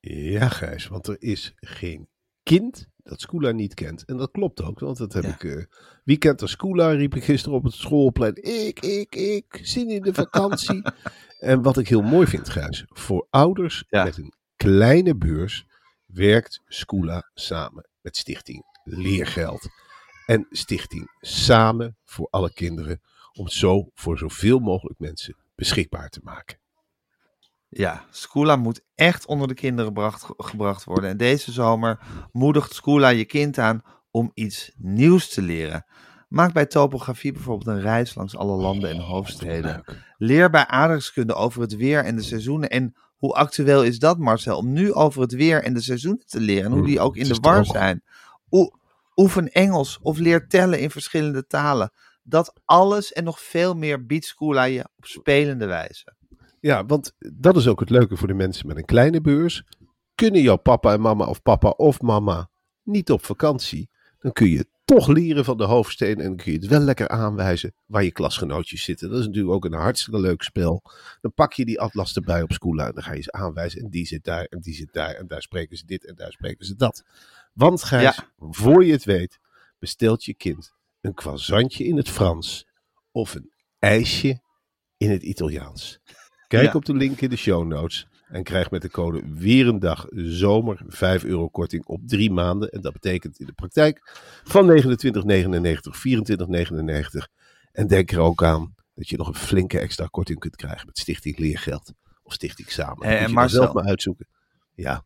Ja, 0.00 0.48
Gijs, 0.48 0.86
want 0.86 1.06
er 1.06 1.16
is 1.22 1.52
geen 1.56 2.08
kind 2.44 2.88
dat 2.96 3.20
Skoola 3.20 3.50
niet 3.50 3.74
kent. 3.74 4.04
En 4.04 4.16
dat 4.16 4.30
klopt 4.30 4.62
ook, 4.62 4.78
want 4.80 4.96
dat 4.96 5.12
heb 5.12 5.22
Ja. 5.24 5.28
ik... 5.34 5.44
eh, 5.44 5.64
wie 6.04 6.16
kent 6.18 6.40
er 6.40 6.48
Skoola, 6.48 6.90
riep 6.90 7.14
ik 7.14 7.24
gisteren 7.24 7.58
op 7.58 7.64
het 7.64 7.72
schoolplein. 7.74 8.34
Ik, 8.42 8.80
ik, 8.80 9.14
ik, 9.14 9.58
zin 9.62 9.88
in 9.90 10.02
de 10.02 10.14
vakantie. 10.14 10.82
en 11.38 11.62
wat 11.62 11.78
ik 11.78 11.88
heel 11.88 12.02
mooi 12.02 12.26
vind, 12.26 12.48
Gijs, 12.48 12.84
voor 12.88 13.26
ouders 13.30 13.84
Ja. 13.88 14.04
met 14.04 14.16
een 14.16 14.32
kleine 14.56 15.16
beurs 15.16 15.66
werkt 16.06 16.60
Skoola 16.66 17.30
samen 17.34 17.88
met 18.00 18.16
Stichting 18.16 18.64
Leergeld. 18.84 19.68
En 20.26 20.46
Stichting 20.50 21.16
Samen 21.20 21.96
voor 22.04 22.26
alle 22.30 22.52
kinderen, 22.52 23.00
om 23.32 23.44
het 23.44 23.54
zo 23.54 23.88
voor 23.94 24.18
zoveel 24.18 24.58
mogelijk 24.58 24.98
mensen 24.98 25.36
beschikbaar 25.54 26.08
te 26.08 26.20
maken. 26.22 26.58
Ja, 27.76 28.04
Skoola 28.10 28.56
moet 28.56 28.80
echt 28.94 29.26
onder 29.26 29.48
de 29.48 29.54
kinderen 29.54 29.92
bracht- 29.92 30.26
gebracht 30.36 30.84
worden. 30.84 31.10
En 31.10 31.16
deze 31.16 31.52
zomer 31.52 31.98
moedigt 32.32 32.74
Skoola 32.74 33.08
je 33.08 33.24
kind 33.24 33.58
aan 33.58 33.82
om 34.10 34.30
iets 34.34 34.72
nieuws 34.76 35.28
te 35.28 35.42
leren. 35.42 35.84
Maak 36.28 36.52
bij 36.52 36.66
topografie 36.66 37.32
bijvoorbeeld 37.32 37.76
een 37.76 37.82
reis 37.82 38.14
langs 38.14 38.36
alle 38.36 38.56
landen 38.56 38.90
en 38.90 39.00
hoofdsteden. 39.00 39.84
Leer 40.18 40.50
bij 40.50 40.66
aardrijkskunde 40.66 41.34
over 41.34 41.60
het 41.60 41.76
weer 41.76 42.04
en 42.04 42.16
de 42.16 42.22
seizoenen. 42.22 42.70
En 42.70 42.94
hoe 43.16 43.34
actueel 43.34 43.82
is 43.84 43.98
dat, 43.98 44.18
Marcel? 44.18 44.56
Om 44.56 44.72
nu 44.72 44.92
over 44.92 45.20
het 45.20 45.32
weer 45.32 45.62
en 45.62 45.74
de 45.74 45.80
seizoenen 45.82 46.26
te 46.26 46.40
leren. 46.40 46.64
En 46.64 46.72
hoe 46.72 46.86
die 46.86 47.00
ook 47.00 47.16
in 47.16 47.22
de 47.28 47.34
war 47.40 47.64
zijn. 47.72 48.02
Oe- 48.50 48.70
oefen 49.16 49.48
Engels 49.52 49.98
of 50.02 50.18
leer 50.18 50.46
tellen 50.48 50.80
in 50.80 50.90
verschillende 50.90 51.46
talen. 51.46 51.92
Dat 52.22 52.60
alles 52.64 53.12
en 53.12 53.24
nog 53.24 53.40
veel 53.40 53.74
meer 53.74 54.06
biedt 54.06 54.24
Skoola 54.24 54.64
je 54.64 54.88
op 54.96 55.06
spelende 55.06 55.66
wijze. 55.66 56.16
Ja, 56.64 56.86
want 56.86 57.12
dat 57.18 57.56
is 57.56 57.66
ook 57.66 57.80
het 57.80 57.90
leuke 57.90 58.16
voor 58.16 58.28
de 58.28 58.34
mensen 58.34 58.66
met 58.66 58.76
een 58.76 58.84
kleine 58.84 59.20
beurs. 59.20 59.64
Kunnen 60.14 60.42
jouw 60.42 60.56
papa 60.56 60.92
en 60.92 61.00
mama 61.00 61.24
of 61.24 61.42
papa 61.42 61.68
of 61.68 62.00
mama 62.00 62.50
niet 62.82 63.10
op 63.10 63.24
vakantie, 63.24 63.90
dan 64.18 64.32
kun 64.32 64.48
je 64.48 64.68
toch 64.84 65.06
leren 65.06 65.44
van 65.44 65.56
de 65.56 65.64
hoofdsteden 65.64 66.24
en 66.24 66.28
dan 66.28 66.36
kun 66.36 66.52
je 66.52 66.58
het 66.58 66.66
wel 66.66 66.80
lekker 66.80 67.08
aanwijzen 67.08 67.74
waar 67.86 68.04
je 68.04 68.12
klasgenootjes 68.12 68.84
zitten. 68.84 69.10
Dat 69.10 69.18
is 69.18 69.26
natuurlijk 69.26 69.54
ook 69.54 69.64
een 69.64 69.72
hartstikke 69.72 70.20
leuk 70.20 70.42
spel. 70.42 70.82
Dan 71.20 71.34
pak 71.34 71.52
je 71.52 71.64
die 71.64 71.80
atlas 71.80 72.14
erbij 72.16 72.42
op 72.42 72.52
school 72.52 72.78
en 72.78 72.94
dan 72.94 73.02
ga 73.02 73.12
je 73.12 73.22
ze 73.22 73.32
aanwijzen 73.32 73.80
en 73.80 73.90
die 73.90 74.06
zit 74.06 74.24
daar 74.24 74.44
en 74.44 74.60
die 74.60 74.74
zit 74.74 74.92
daar 74.92 75.14
en 75.14 75.26
daar 75.26 75.42
spreken 75.42 75.76
ze 75.76 75.86
dit 75.86 76.06
en 76.06 76.14
daar 76.14 76.32
spreken 76.32 76.66
ze 76.66 76.76
dat. 76.76 77.04
Want 77.52 77.82
Gijs, 77.82 78.20
voor 78.36 78.84
je 78.84 78.92
het 78.92 79.04
weet, 79.04 79.38
bestelt 79.78 80.24
je 80.24 80.34
kind 80.34 80.74
een 81.00 81.14
croissantje 81.14 81.84
in 81.84 81.96
het 81.96 82.08
Frans 82.08 82.66
of 83.10 83.34
een 83.34 83.52
ijsje 83.78 84.42
in 84.96 85.10
het 85.10 85.22
Italiaans. 85.22 86.00
Kijk 86.54 86.72
Ja. 86.72 86.78
op 86.78 86.84
de 86.84 86.94
link 86.94 87.20
in 87.20 87.30
de 87.30 87.36
show 87.36 87.66
notes 87.66 88.06
en 88.28 88.42
krijg 88.42 88.70
met 88.70 88.82
de 88.82 88.90
code 88.90 89.22
weer 89.34 89.68
een 89.68 89.78
dag 89.78 90.06
zomer 90.14 90.80
5 90.86 91.24
euro 91.24 91.48
korting 91.48 91.84
op 91.84 92.00
drie 92.06 92.30
maanden. 92.30 92.68
En 92.68 92.80
dat 92.80 92.92
betekent 92.92 93.38
in 93.38 93.46
de 93.46 93.52
praktijk 93.52 94.10
van 94.44 94.66
29,99, 94.66 95.96
24,99. 95.96 97.28
En 97.72 97.86
denk 97.86 98.10
er 98.10 98.18
ook 98.18 98.42
aan 98.42 98.74
dat 98.94 99.08
je 99.08 99.16
nog 99.16 99.28
een 99.28 99.34
flinke 99.34 99.78
extra 99.78 100.06
korting 100.06 100.38
kunt 100.38 100.56
krijgen 100.56 100.86
met 100.86 100.98
Stichting 100.98 101.38
Leergeld 101.38 101.92
of 102.22 102.32
Stichting 102.32 102.70
Samen. 102.70 103.06
En 103.06 103.28
je 103.28 103.34
dan 103.34 103.48
zelf 103.50 103.72
maar 103.72 103.84
uitzoeken. 103.84 104.26
Ja. 104.74 105.04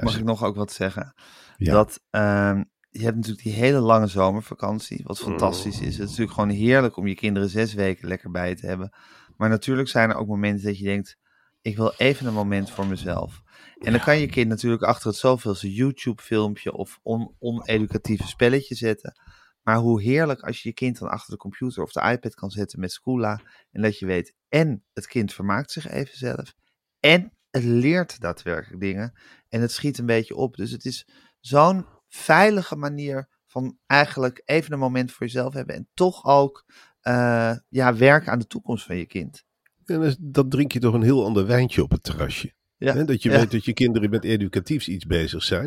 Mag 0.00 0.18
ik 0.18 0.24
nog 0.24 0.44
ook 0.44 0.56
wat 0.56 0.72
zeggen? 0.72 1.14
Ja. 1.56 1.72
Dat 1.72 2.00
ehm, 2.10 2.62
je 2.90 3.02
hebt 3.02 3.16
natuurlijk 3.16 3.42
die 3.42 3.52
hele 3.52 3.80
lange 3.80 4.06
zomervakantie, 4.06 5.00
wat 5.04 5.18
fantastisch 5.18 5.80
is. 5.80 5.84
Het 5.84 5.92
is 5.92 5.98
natuurlijk 5.98 6.32
gewoon 6.32 6.48
heerlijk 6.50 6.96
om 6.96 7.06
je 7.06 7.14
kinderen 7.14 7.48
zes 7.48 7.74
weken 7.74 8.08
lekker 8.08 8.30
bij 8.30 8.54
te 8.54 8.66
hebben. 8.66 8.92
Maar 9.36 9.48
natuurlijk 9.48 9.88
zijn 9.88 10.10
er 10.10 10.16
ook 10.16 10.26
momenten 10.26 10.66
dat 10.66 10.78
je 10.78 10.84
denkt, 10.84 11.16
ik 11.60 11.76
wil 11.76 11.92
even 11.96 12.26
een 12.26 12.34
moment 12.34 12.70
voor 12.70 12.86
mezelf. 12.86 13.42
En 13.78 13.92
dan 13.92 14.00
kan 14.00 14.18
je 14.18 14.26
kind 14.26 14.48
natuurlijk 14.48 14.82
achter 14.82 15.08
het 15.08 15.16
zoveelste 15.16 15.72
YouTube-filmpje 15.72 16.72
of 16.72 16.98
on 17.02 17.34
oneducatieve 17.38 18.26
spelletje 18.26 18.74
zetten. 18.74 19.20
Maar 19.62 19.76
hoe 19.76 20.02
heerlijk 20.02 20.40
als 20.40 20.62
je 20.62 20.68
je 20.68 20.74
kind 20.74 20.98
dan 20.98 21.08
achter 21.08 21.30
de 21.30 21.38
computer 21.38 21.82
of 21.82 21.92
de 21.92 22.10
iPad 22.10 22.34
kan 22.34 22.50
zetten 22.50 22.80
met 22.80 22.92
Scoola. 22.92 23.40
En 23.70 23.82
dat 23.82 23.98
je 23.98 24.06
weet, 24.06 24.34
en 24.48 24.84
het 24.92 25.06
kind 25.06 25.32
vermaakt 25.32 25.70
zich 25.70 25.88
even 25.88 26.18
zelf. 26.18 26.54
En 27.00 27.32
het 27.50 27.64
leert 27.64 28.20
daadwerkelijk 28.20 28.80
dingen. 28.80 29.12
En 29.48 29.60
het 29.60 29.72
schiet 29.72 29.98
een 29.98 30.06
beetje 30.06 30.36
op. 30.36 30.56
Dus 30.56 30.70
het 30.70 30.84
is 30.84 31.08
zo'n 31.40 31.86
veilige 32.08 32.76
manier 32.76 33.28
van 33.46 33.78
eigenlijk 33.86 34.42
even 34.44 34.72
een 34.72 34.78
moment 34.78 35.12
voor 35.12 35.26
jezelf 35.26 35.54
hebben. 35.54 35.74
En 35.74 35.88
toch 35.94 36.24
ook 36.24 36.64
eh, 37.06 37.52
ja, 37.68 37.96
werken 37.96 38.32
aan 38.32 38.38
de 38.38 38.46
toekomst 38.46 38.84
van 38.84 38.96
je 38.96 39.06
kind. 39.06 39.44
En 39.84 40.00
dan- 40.00 40.16
dan 40.20 40.48
drink 40.48 40.72
je 40.72 40.78
toch 40.78 40.94
een 40.94 41.02
heel 41.02 41.24
ander 41.24 41.46
wijntje 41.46 41.82
op 41.82 41.90
het 41.90 42.02
terrasje. 42.02 42.52
Ja, 42.76 43.04
dat 43.04 43.22
je 43.22 43.30
ja. 43.30 43.38
weet 43.38 43.50
dat 43.50 43.64
je 43.64 43.72
kinderen 43.72 44.10
met 44.10 44.24
educatiefs 44.24 44.88
iets 44.88 45.04
bezig 45.06 45.42
zijn. 45.42 45.64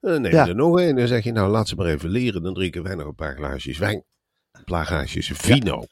En 0.00 0.10
dan 0.12 0.20
neem 0.22 0.30
je 0.30 0.36
Ja. 0.36 0.48
er 0.48 0.54
nog 0.54 0.76
een 0.78 0.88
en 0.88 0.96
dan 0.96 1.06
zeg 1.06 1.24
je, 1.24 1.32
nou 1.32 1.50
laat 1.50 1.68
ze 1.68 1.74
maar 1.74 1.86
even 1.86 2.08
leren. 2.10 2.42
Dan 2.42 2.54
drinken 2.54 2.82
wij 2.82 2.94
nog 2.94 3.06
een 3.06 3.14
paar 3.14 3.36
glaasjes 3.36 3.78
wijn, 3.78 4.04
een 4.52 4.64
paar 4.64 4.86
glaasjes 4.86 5.30
vino. 5.34 5.84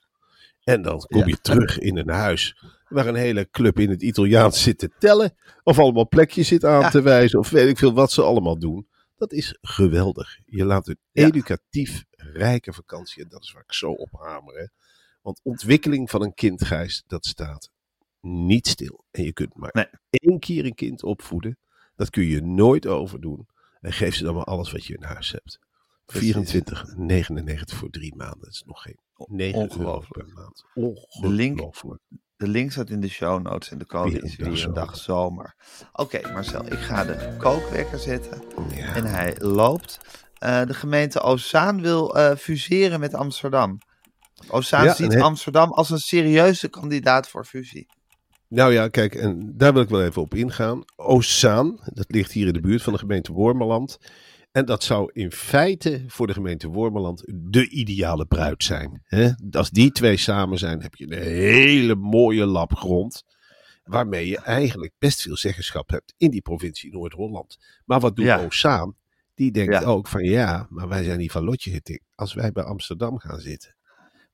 En 0.64 0.82
dan 0.82 0.98
kom 1.00 1.26
je 1.28 1.40
terug 1.40 1.78
in 1.78 1.96
een 1.96 2.08
huis 2.08 2.62
waar 2.88 3.06
een 3.06 3.14
hele 3.14 3.48
club 3.50 3.78
in 3.78 3.90
het 3.90 4.02
Italiaans 4.02 4.62
zit 4.62 4.78
te 4.78 4.90
tellen. 4.98 5.34
Of 5.62 5.78
allemaal 5.78 6.08
plekjes 6.08 6.48
zit 6.48 6.64
aan 6.64 6.90
te 6.90 7.02
wijzen. 7.02 7.38
Of 7.38 7.50
weet 7.50 7.68
ik 7.68 7.78
veel 7.78 7.92
wat 7.92 8.12
ze 8.12 8.22
allemaal 8.22 8.58
doen. 8.58 8.88
Dat 9.16 9.32
is 9.32 9.58
geweldig. 9.60 10.38
Je 10.44 10.64
laat 10.64 10.88
een 10.88 10.98
educatief 11.12 12.04
rijke 12.16 12.72
vakantie. 12.72 13.22
En 13.22 13.28
dat 13.28 13.42
is 13.42 13.52
waar 13.52 13.62
ik 13.66 13.72
zo 13.72 13.90
op 13.90 14.08
hamer. 14.12 14.54
Hè. 14.54 14.66
Want 15.22 15.40
ontwikkeling 15.42 16.10
van 16.10 16.22
een 16.22 16.34
kind, 16.34 16.64
Gijs, 16.64 17.02
dat 17.06 17.26
staat 17.26 17.70
niet 18.20 18.66
stil. 18.68 19.04
En 19.10 19.22
je 19.22 19.32
kunt 19.32 19.56
maar 19.56 19.70
Nee. 19.72 19.86
één 20.10 20.38
keer 20.38 20.64
een 20.64 20.74
kind 20.74 21.02
opvoeden. 21.02 21.58
Dat 21.96 22.10
kun 22.10 22.24
je 22.24 22.40
nooit 22.42 22.86
overdoen. 22.86 23.46
En 23.80 23.92
geef 23.92 24.14
ze 24.14 24.24
dan 24.24 24.34
maar 24.34 24.44
alles 24.44 24.72
wat 24.72 24.84
je 24.84 24.94
in 24.94 25.02
huis 25.02 25.30
hebt. 25.32 25.58
Precies. 26.04 26.32
24,99 26.32 27.76
voor 27.76 27.90
drie 27.90 28.16
maanden. 28.16 28.40
Dat 28.40 28.52
is 28.52 28.62
nog 28.66 28.82
geen 28.82 28.98
9 29.16 29.60
euro 29.60 29.72
Ongelooflijk. 29.74 30.26
per 30.26 30.34
maand. 30.34 30.64
De 31.20 31.28
link- 31.28 31.60
Ongelooflijk. 31.60 32.02
De 32.36 32.48
link 32.48 32.70
staat 32.72 32.90
in 32.90 33.00
de 33.00 33.08
show 33.08 33.42
notes 33.42 33.70
en 33.70 33.78
de 33.78 33.86
code 33.86 34.10
Weer 34.10 34.24
is 34.24 34.36
weer 34.36 34.64
een 34.64 34.72
dag 34.74 34.96
zomer. 34.96 35.54
Oké 35.92 36.32
Marcel, 36.32 36.66
ik 36.66 36.78
ga 36.78 37.04
de 37.04 37.34
kookwekker 37.38 37.98
zetten. 37.98 38.42
Ja. 38.74 38.94
En 38.94 39.04
hij 39.04 39.36
loopt. 39.38 39.98
Eh, 40.38 40.64
de 40.64 40.74
gemeente 40.74 41.20
Ozaan 41.20 41.80
wil 41.80 42.16
eh, 42.16 42.36
fuseren 42.36 43.00
met 43.00 43.14
Amsterdam. 43.14 43.78
Ozaan 44.48 44.84
Ja, 44.84 44.94
ziet 44.94 45.12
he- 45.12 45.20
Amsterdam 45.20 45.70
als 45.72 45.90
een 45.90 45.98
serieuze 45.98 46.68
kandidaat 46.68 47.28
voor 47.28 47.44
fusie. 47.44 47.86
Nou 48.48 48.72
ja, 48.72 48.88
kijk, 48.88 49.14
en 49.14 49.52
daar 49.56 49.72
wil 49.72 49.82
ik 49.82 49.88
wel 49.88 50.04
even 50.04 50.22
op 50.22 50.34
ingaan. 50.34 50.82
Ozaan, 50.96 51.80
dat 51.84 52.04
ligt 52.08 52.32
hier 52.32 52.46
in 52.46 52.52
de 52.52 52.60
buurt 52.60 52.82
van 52.82 52.92
de 52.92 52.98
gemeente 52.98 53.32
Wormerland. 53.32 53.98
En 54.52 54.64
dat 54.64 54.82
zou 54.82 55.10
in 55.12 55.32
feite 55.32 56.04
voor 56.06 56.26
de 56.26 56.32
gemeente 56.32 56.68
Wormerland 56.68 57.22
de 57.34 57.68
ideale 57.68 58.26
bruid 58.26 58.64
zijn. 58.64 59.00
Hè? 59.04 59.30
Als 59.50 59.70
die 59.70 59.92
twee 59.92 60.16
samen 60.16 60.58
zijn, 60.58 60.82
heb 60.82 60.94
je 60.94 61.04
een 61.12 61.22
hele 61.22 61.94
mooie 61.94 62.46
lap 62.46 62.74
grond. 62.76 63.24
Waarmee 63.84 64.28
je 64.28 64.38
eigenlijk 64.38 64.92
best 64.98 65.22
veel 65.22 65.36
zeggenschap 65.36 65.88
hebt 65.90 66.14
in 66.16 66.30
die 66.30 66.40
provincie 66.42 66.92
Noord-Holland. 66.92 67.58
Maar 67.84 68.00
wat 68.00 68.16
doet 68.16 68.24
Ja. 68.24 68.44
Ozaan? 68.44 68.94
Die 69.34 69.50
denkt 69.50 69.72
Ja. 69.72 69.82
ook 69.82 70.08
van 70.08 70.24
ja, 70.24 70.66
maar 70.70 70.88
wij 70.88 71.04
zijn 71.04 71.18
niet 71.18 71.32
van 71.32 71.44
lotje 71.44 71.70
getikt. 71.70 72.04
Als 72.14 72.34
wij 72.34 72.52
bij 72.52 72.64
Amsterdam 72.64 73.18
gaan 73.18 73.40
zitten. 73.40 73.74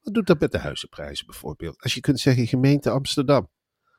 Wat 0.06 0.14
doet 0.14 0.26
dat 0.26 0.40
met 0.40 0.52
de 0.52 0.58
huizenprijzen 0.58 1.26
bijvoorbeeld? 1.26 1.82
Als 1.82 1.94
je 1.94 2.00
kunt 2.00 2.20
zeggen 2.20 2.46
gemeente 2.46 2.90
Amsterdam. 2.90 3.50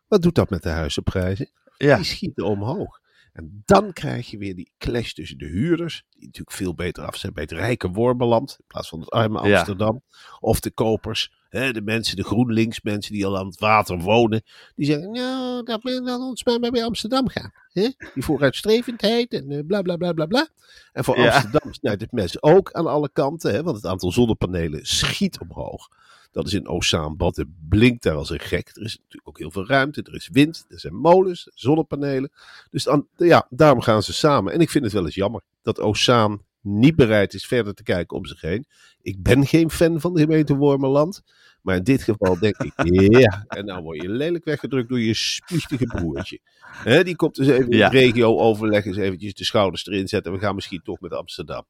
Wat 0.07 0.21
doet 0.21 0.35
dat 0.35 0.49
met 0.49 0.63
de 0.63 0.69
huizenprijzen? 0.69 1.51
Ja, 1.77 1.95
Die 1.95 2.05
schieten 2.05 2.45
omhoog. 2.45 2.99
En 3.31 3.61
dan 3.65 3.93
krijg 3.93 4.29
je 4.29 4.37
weer 4.37 4.55
die 4.55 4.73
clash 4.77 5.11
tussen 5.11 5.37
de 5.37 5.45
huurders, 5.45 6.03
die 6.09 6.25
natuurlijk 6.25 6.57
veel 6.57 6.73
beter 6.75 7.05
af 7.05 7.15
zijn 7.15 7.33
bij 7.33 7.43
het 7.43 7.51
rijke 7.51 7.89
Wormeland, 7.89 8.55
in 8.59 8.65
plaats 8.67 8.89
van 8.89 8.99
het 8.99 9.09
arme 9.09 9.47
Ja. 9.47 9.57
Amsterdam. 9.57 10.03
Of 10.39 10.59
de 10.59 10.71
kopers, 10.71 11.36
de 11.49 11.81
mensen, 11.83 12.15
de 12.15 12.23
GroenLinks 12.23 12.81
mensen 12.81 13.13
die 13.13 13.25
al 13.25 13.37
aan 13.37 13.45
het 13.45 13.59
water 13.59 13.99
wonen. 13.99 14.41
Die 14.75 14.85
zeggen, 14.85 15.11
nou, 15.11 15.63
dat 15.63 15.83
wil 15.83 16.03
dan 16.05 16.21
ons 16.21 16.43
maar 16.43 16.59
bij 16.59 16.83
Amsterdam 16.83 17.27
gaan. 17.29 17.51
Hè? 17.71 17.89
Die 18.13 18.23
vooruitstrevendheid 18.23 19.33
en 19.33 19.51
eh, 19.51 19.59
bla 19.67 19.81
bla 19.81 19.95
bla 19.95 20.13
bla 20.13 20.25
bla. 20.25 20.47
En 20.93 21.03
voor 21.03 21.17
Ja. 21.19 21.33
Amsterdam 21.33 21.73
snijdt 21.73 22.01
het 22.01 22.11
mes 22.11 22.41
ook 22.41 22.71
aan 22.71 22.87
alle 22.87 23.09
kanten, 23.13 23.63
want 23.63 23.75
het 23.75 23.85
aantal 23.85 24.11
zonnepanelen 24.11 24.85
schiet 24.85 25.39
omhoog. 25.39 25.87
Dat 26.31 26.47
is 26.47 26.53
in 26.53 26.67
Ozaanbad. 26.67 27.35
Het 27.35 27.47
blinkt 27.69 28.03
daar 28.03 28.15
als 28.15 28.29
een 28.29 28.39
gek. 28.39 28.69
Er 28.73 28.83
is 28.83 28.97
natuurlijk 28.97 29.27
ook 29.27 29.37
heel 29.37 29.51
veel 29.51 29.67
ruimte. 29.67 30.01
Er 30.01 30.15
is 30.15 30.29
wind. 30.31 30.65
Er 30.69 30.79
zijn 30.79 30.95
molens, 30.95 31.51
zonnepanelen. 31.53 32.31
Dus 32.69 32.83
dan, 32.83 33.07
ja, 33.15 33.47
daarom 33.49 33.81
gaan 33.81 34.03
ze 34.03 34.13
samen. 34.13 34.53
En 34.53 34.59
ik 34.59 34.69
vind 34.69 34.83
het 34.83 34.93
wel 34.93 35.05
eens 35.05 35.15
jammer 35.15 35.41
dat 35.61 35.79
Ozaan 35.79 36.41
niet 36.67 36.95
bereid 36.95 37.33
is 37.33 37.45
verder 37.45 37.73
te 37.73 37.83
kijken 37.83 38.17
om 38.17 38.25
zich 38.25 38.41
heen. 38.41 38.65
Ik 39.01 39.23
ben 39.23 39.45
geen 39.45 39.69
fan 39.71 40.01
van 40.01 40.13
de 40.13 40.19
gemeente 40.21 40.55
Wormerland. 40.55 41.21
Maar 41.61 41.75
in 41.75 41.83
dit 41.83 42.03
geval 42.03 42.39
denk 42.39 42.57
ik, 42.57 42.73
ja. 43.19 43.43
En 43.47 43.65
nou 43.65 43.83
word 43.83 44.01
je 44.01 44.09
lelijk 44.09 44.45
weggedrukt 44.45 44.89
door 44.89 44.99
je 44.99 45.13
spuustige 45.13 45.85
broertje. 45.85 46.39
Die 47.03 47.15
komt 47.15 47.35
dus 47.35 47.47
even 47.47 47.69
Ja. 47.71 47.77
in 47.77 47.83
het 47.83 47.93
regio-overleg 47.93 48.85
eens 48.85 48.97
eventjes 48.97 49.33
de 49.33 49.45
schouders 49.45 49.87
erin 49.87 50.07
zetten. 50.07 50.31
We 50.31 50.39
gaan 50.39 50.55
misschien 50.55 50.81
toch 50.83 50.99
met 50.99 51.11
Amsterdam. 51.13 51.65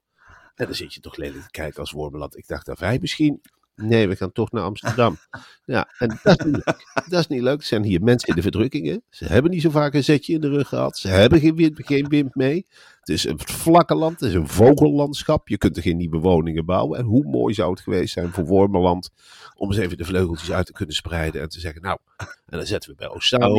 En 0.55 0.65
dan 0.65 0.75
zit 0.75 0.93
je 0.93 0.99
toch 0.99 1.15
lelijk 1.17 1.43
te 1.43 1.49
kijken 1.51 1.79
als 1.79 1.91
Wormerland. 1.91 2.37
Ik 2.37 2.47
dacht 2.47 2.65
dat 2.65 2.79
wij 2.79 2.97
misschien 3.01 3.41
Nee, 3.81 4.07
we 4.07 4.15
gaan 4.15 4.31
toch 4.31 4.51
naar 4.51 4.63
Amsterdam. 4.63 5.17
Ja, 5.65 5.89
en 5.97 6.19
dat 6.23 6.39
is 6.39 6.45
niet 6.45 6.55
leuk. 6.65 7.03
Dat 7.09 7.19
is 7.19 7.27
niet 7.27 7.41
leuk. 7.41 7.59
Er 7.59 7.65
zijn 7.65 7.83
hier 7.83 8.03
mensen 8.03 8.29
in 8.29 8.35
de 8.35 8.41
verdrukkingen. 8.41 9.03
Ze 9.09 9.25
hebben 9.25 9.51
niet 9.51 9.61
zo 9.61 9.69
vaak 9.69 9.93
een 9.93 10.03
zetje 10.03 10.33
in 10.33 10.41
de 10.41 10.49
rug 10.49 10.67
gehad. 10.67 10.97
Ze 10.97 11.07
hebben 11.07 11.39
geen 11.39 11.55
wind, 11.55 11.85
geen 11.85 12.07
wind 12.07 12.35
mee. 12.35 12.65
Het 12.99 13.09
is 13.09 13.23
een 13.23 13.39
vlakke 13.39 13.95
land. 13.95 14.19
Het 14.19 14.29
is 14.29 14.35
een 14.35 14.47
vogellandschap. 14.47 15.47
Je 15.47 15.57
kunt 15.57 15.75
er 15.75 15.81
geen 15.81 15.97
nieuwe 15.97 16.17
woningen 16.19 16.65
bouwen. 16.65 16.99
En 16.99 17.05
hoe 17.05 17.23
mooi 17.23 17.53
zou 17.53 17.71
het 17.71 17.79
geweest 17.79 18.13
zijn 18.13 18.31
voor 18.31 18.45
Wormerland 18.45 19.09
om 19.55 19.71
eens 19.71 19.79
even 19.79 19.97
de 19.97 20.05
vleugeltjes 20.05 20.51
uit 20.51 20.65
te 20.65 20.73
kunnen 20.73 20.95
spreiden 20.95 21.41
en 21.41 21.49
te 21.49 21.59
zeggen, 21.59 21.81
nou, 21.81 21.97
en 22.17 22.57
dan 22.57 22.65
zetten 22.65 22.89
we 22.89 22.95
bij 22.95 23.07
Ozaan. 23.09 23.51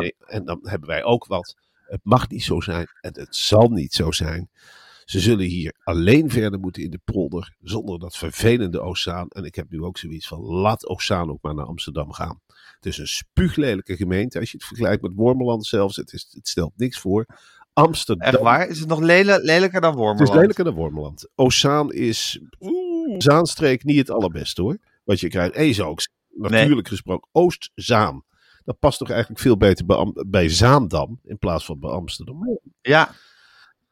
neer. 0.00 0.12
En 0.26 0.44
dan 0.44 0.58
hebben 0.62 0.88
wij 0.88 1.04
ook 1.04 1.26
wat. 1.26 1.56
Het 1.84 2.00
mag 2.02 2.28
niet 2.28 2.44
zo 2.44 2.60
zijn 2.60 2.86
en 3.00 3.12
het 3.20 3.36
zal 3.36 3.68
niet 3.68 3.92
zo 3.94 4.10
zijn. 4.10 4.50
Ze 5.04 5.20
zullen 5.20 5.46
hier 5.46 5.74
alleen 5.82 6.30
verder 6.30 6.60
moeten 6.60 6.82
in 6.82 6.90
de 6.90 7.00
polder, 7.04 7.54
zonder 7.60 7.98
dat 7.98 8.16
vervelende 8.16 8.80
Ozaan. 8.80 9.28
En 9.28 9.44
ik 9.44 9.54
heb 9.54 9.70
nu 9.70 9.82
ook 9.82 9.98
zoiets 9.98 10.28
van, 10.28 10.40
laat 10.40 10.88
Ozaan 10.88 11.30
ook 11.30 11.42
maar 11.42 11.54
naar 11.54 11.66
Amsterdam 11.66 12.12
gaan. 12.12 12.40
Het 12.74 12.86
is 12.86 12.98
een 12.98 13.08
spuuglelijke 13.08 13.96
gemeente, 13.96 14.38
als 14.38 14.50
je 14.50 14.56
het 14.56 14.66
vergelijkt 14.66 15.02
met 15.02 15.12
Wormerland 15.14 15.66
zelfs. 15.66 15.96
Het, 15.96 16.12
is, 16.12 16.26
het 16.30 16.48
stelt 16.48 16.72
niks 16.76 16.98
voor. 16.98 17.26
Amsterdam. 17.72 18.28
Echt 18.28 18.40
waar? 18.40 18.68
Is 18.68 18.78
het 18.78 18.88
nog 18.88 19.00
lelijker 19.00 19.80
dan 19.80 19.90
Het 19.90 19.98
Wormerland? 19.98 20.20
is 20.20 20.34
lelijker 20.34 20.64
dan 20.64 20.74
Wormerland. 20.74 21.28
Ozaan 21.34 21.92
is, 21.92 22.40
oeh, 22.60 23.14
Zaanstreek 23.18 23.84
niet 23.84 23.98
het 23.98 24.10
allerbeste 24.10 24.62
hoor. 24.62 24.78
Wat 25.04 25.20
je 25.20 25.28
krijgt. 25.28 25.54
En 25.54 25.64
je 25.64 25.72
zou 25.72 25.88
ook 25.88 26.08
natuurlijk 26.28 26.88
gesproken, 26.88 27.28
Oostzaan. 27.32 28.24
Dat 28.64 28.78
past 28.78 28.98
toch 28.98 29.10
eigenlijk 29.10 29.40
veel 29.40 29.56
beter 29.56 29.86
bij, 29.86 30.12
bij 30.26 30.48
Zaandam 30.48 31.20
in 31.24 31.38
plaats 31.38 31.64
van 31.64 31.78
bij 31.78 31.90
Amsterdam. 31.90 32.58
Ja. 32.80 33.14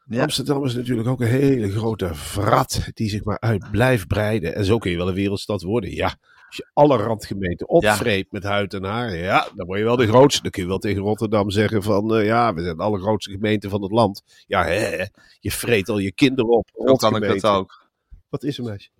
Ja. 0.06 0.22
Amsterdam 0.22 0.64
is 0.64 0.74
natuurlijk 0.74 1.08
ook 1.08 1.20
een 1.20 1.26
hele 1.26 1.70
grote 1.70 2.14
vrat 2.14 2.80
die 2.94 3.08
zich 3.08 3.24
maar 3.24 3.40
uit 3.40 3.70
blijft 3.70 4.06
breiden. 4.06 4.54
En 4.54 4.64
zo 4.64 4.78
kun 4.78 4.90
je 4.90 4.96
wel 4.96 5.08
een 5.08 5.14
wereldstad 5.14 5.62
worden. 5.62 5.90
Ja, 5.94 6.16
als 6.46 6.56
je 6.56 6.70
alle 6.72 6.96
randgemeenten 6.96 7.68
opvreet 7.68 8.32
met 8.32 8.42
huid 8.42 8.74
en 8.74 8.84
haar, 8.84 9.16
ja, 9.16 9.48
dan 9.54 9.66
word 9.66 9.78
je 9.78 9.84
wel 9.84 9.96
de 9.96 10.06
grootste. 10.06 10.42
Dan 10.42 10.50
kun 10.50 10.62
je 10.62 10.68
wel 10.68 10.78
tegen 10.78 11.02
Rotterdam 11.02 11.50
zeggen 11.50 11.82
van, 11.82 12.14
eh, 12.14 12.24
ja, 12.26 12.54
we 12.54 12.62
zijn 12.62 12.76
de 12.76 12.82
allergrootste 12.82 13.30
gemeente 13.30 13.68
van 13.68 13.82
het 13.82 13.90
land. 13.90 14.22
Ja, 14.46 14.64
hè, 14.64 15.04
je 15.40 15.50
vreet 15.50 15.88
al 15.88 15.98
je 15.98 16.12
kinderen 16.12 16.50
op. 16.50 16.70
Zo 16.86 16.94
kan 16.94 17.16
ik 17.16 17.40
dat 17.40 17.44
ook. 17.44 17.90
Wat 18.28 18.42
is 18.42 18.58
er, 18.58 18.64
meisje? 18.64 18.90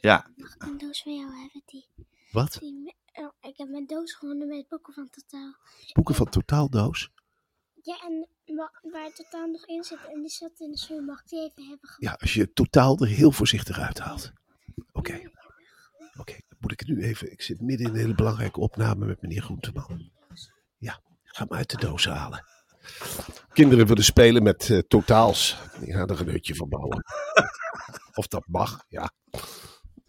Ja. 0.00 0.30
een 0.58 0.78
doos 0.78 1.02
van 1.02 1.14
jou 1.14 1.30
hebben. 1.30 1.62
Die, 1.66 1.86
Wat? 2.32 2.56
die, 2.60 2.94
oh, 3.12 3.32
ik 3.40 3.56
heb 3.56 3.68
mijn 3.68 3.86
doos 3.86 4.12
gewonnen 4.12 4.48
met 4.48 4.68
boeken 4.68 4.94
van 4.94 5.08
Totaal. 5.10 5.54
Boeken 5.92 6.14
van 6.14 6.28
Totaaldoos? 6.28 7.10
Ja, 7.82 8.00
en 8.06 8.28
waar 8.56 9.10
Totaal 9.14 9.46
nog 9.46 9.66
in 9.66 9.84
zit, 9.84 9.98
en 10.12 10.20
die 10.20 10.30
zat 10.30 10.50
in 10.58 10.70
de 10.70 10.78
schuur, 10.78 11.02
mag 11.02 11.20
ik 11.20 11.28
die 11.28 11.38
even 11.38 11.68
hebben? 11.68 11.94
Ja, 11.98 12.16
als 12.20 12.34
je 12.34 12.52
totaal 12.52 12.98
er 12.98 13.06
heel 13.06 13.32
voorzichtig 13.32 13.78
uithaalt. 13.78 14.32
Oké. 14.92 15.20
Oké, 16.18 16.32
dan 16.48 16.58
moet 16.60 16.72
ik 16.72 16.80
het 16.80 16.88
nu 16.88 17.02
even. 17.02 17.32
Ik 17.32 17.42
zit 17.42 17.60
midden 17.60 17.86
in 17.86 17.92
een 17.92 18.00
hele 18.00 18.14
belangrijke 18.14 18.60
opname 18.60 19.06
met 19.06 19.22
meneer 19.22 19.42
Groenteman. 19.42 20.10
Ja, 20.78 21.00
ga 21.24 21.44
maar 21.48 21.58
uit 21.58 21.70
de 21.70 21.76
doos 21.76 22.04
halen. 22.04 22.44
Kinderen 23.52 23.86
willen 23.86 24.04
spelen 24.04 24.42
met 24.42 24.70
eh, 24.70 24.78
totaals. 24.78 25.56
Die 25.80 25.92
gaan 25.92 26.08
er 26.08 26.20
een 26.20 26.28
hutje 26.28 26.54
van 26.54 26.68
bouwen. 26.68 27.04
Of 28.14 28.26
dat 28.26 28.44
mag, 28.46 28.84
ja. 28.88 29.12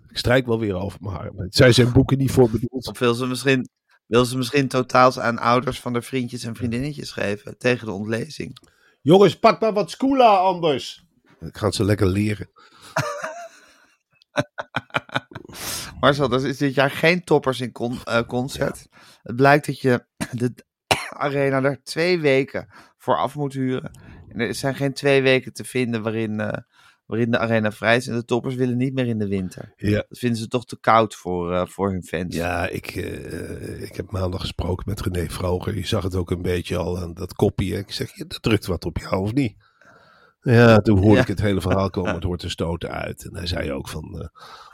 Ik 0.08 0.18
strijk 0.18 0.46
wel 0.46 0.60
weer 0.60 0.76
over, 0.76 1.00
maar 1.02 1.32
zij 1.50 1.72
zijn 1.72 1.92
boeken 1.92 2.18
niet 2.18 2.32
voor 2.32 2.50
bedoeld. 2.50 2.88
Of 2.88 3.00
wil 3.00 3.14
ze 3.14 3.26
misschien, 3.26 3.70
wil 4.12 4.26
ze 4.26 4.38
misschien 4.38 4.68
totaals 4.68 5.20
aan 5.20 5.40
ouders 5.40 5.80
van 5.80 5.94
de 5.94 6.02
vriendjes 6.02 6.44
en 6.44 6.56
vriendinnetjes 6.56 7.12
geven 7.12 7.58
tegen 7.58 7.86
de 7.86 7.92
ontlezing? 7.92 8.58
Jongens, 9.02 9.40
pak 9.40 9.62
maar 9.62 9.74
wat 9.74 9.92
schoola 9.92 10.38
anders. 10.38 11.06
Ik 11.40 11.58
ga 11.58 11.72
ze 11.72 11.84
lekker 11.84 12.08
leren. 12.08 12.50
Marcel, 16.00 16.32
er 16.32 16.46
is 16.46 16.58
dit 16.58 16.74
jaar 16.74 16.92
geen 16.92 17.24
toppers 17.24 17.62
in 17.62 17.72
con- 17.72 18.04
eh, 18.04 18.22
concert. 18.22 18.88
Het 19.22 19.36
blijkt 19.36 19.66
dat 19.66 19.80
je 19.80 20.06
de 20.32 20.54
arena 21.26 21.64
er 21.64 21.84
twee 21.84 22.20
weken 22.20 22.68
voor 22.98 23.18
af 23.18 23.36
moet 23.36 23.54
huren. 23.54 24.00
En 24.28 24.40
er 24.40 24.56
zijn 24.56 24.76
geen 24.76 24.94
twee 24.94 25.22
weken 25.22 25.54
te 25.54 25.64
vinden 25.64 26.02
waarin, 26.04 26.40
eh, 26.40 26.58
waarin 27.12 27.32
de 27.32 27.38
arena 27.38 27.72
vrij 27.72 27.96
is. 27.96 28.08
En 28.08 28.16
de 28.16 28.26
toppers 28.26 28.56
willen 28.56 28.78
niet 28.78 28.94
meer 28.94 29.08
in 29.08 29.18
de 29.18 29.28
winter. 29.28 29.74
Ja. 29.78 29.92
Dat 30.10 30.18
vinden 30.20 30.40
ze 30.40 30.48
toch 30.48 30.66
te 30.66 30.78
koud 30.80 31.16
voor, 31.16 31.54
eh, 31.54 31.66
voor 31.66 31.92
hun 31.92 32.04
fans. 32.04 32.36
Ja, 32.36 32.68
ik, 32.68 32.88
eh, 32.88 33.82
ik 33.82 33.96
heb 33.96 34.12
maandag 34.12 34.42
gesproken 34.42 34.90
met 34.90 35.02
René 35.02 35.30
Vroger. 35.30 35.76
Je 35.76 35.86
zag 35.88 36.04
het 36.04 36.16
ook 36.16 36.32
een 36.32 36.42
beetje 36.42 36.78
al 36.78 37.00
aan 37.00 37.14
dat 37.14 37.34
kopje. 37.34 37.78
Ik 37.78 37.92
zeg, 37.92 38.16
ja, 38.16 38.26
dat 38.28 38.42
drukt 38.42 38.66
wat 38.66 38.86
op 38.86 38.98
jou 38.98 39.22
of 39.22 39.34
niet? 39.34 39.56
Ja, 40.42 40.78
toen 40.78 40.98
hoorde 40.98 41.16
Ja. 41.16 41.22
ik 41.22 41.28
het 41.28 41.42
hele 41.42 41.62
verhaal 41.62 41.90
komen. 41.98 42.14
Het 42.14 42.24
hoort 42.24 42.44
er 42.44 42.52
stoten 42.52 42.90
uit. 42.92 43.26
En 43.26 43.36
hij 43.36 43.48
zei 43.48 43.72
ook 43.72 43.90
van, 43.90 44.22
eh, 44.22 44.28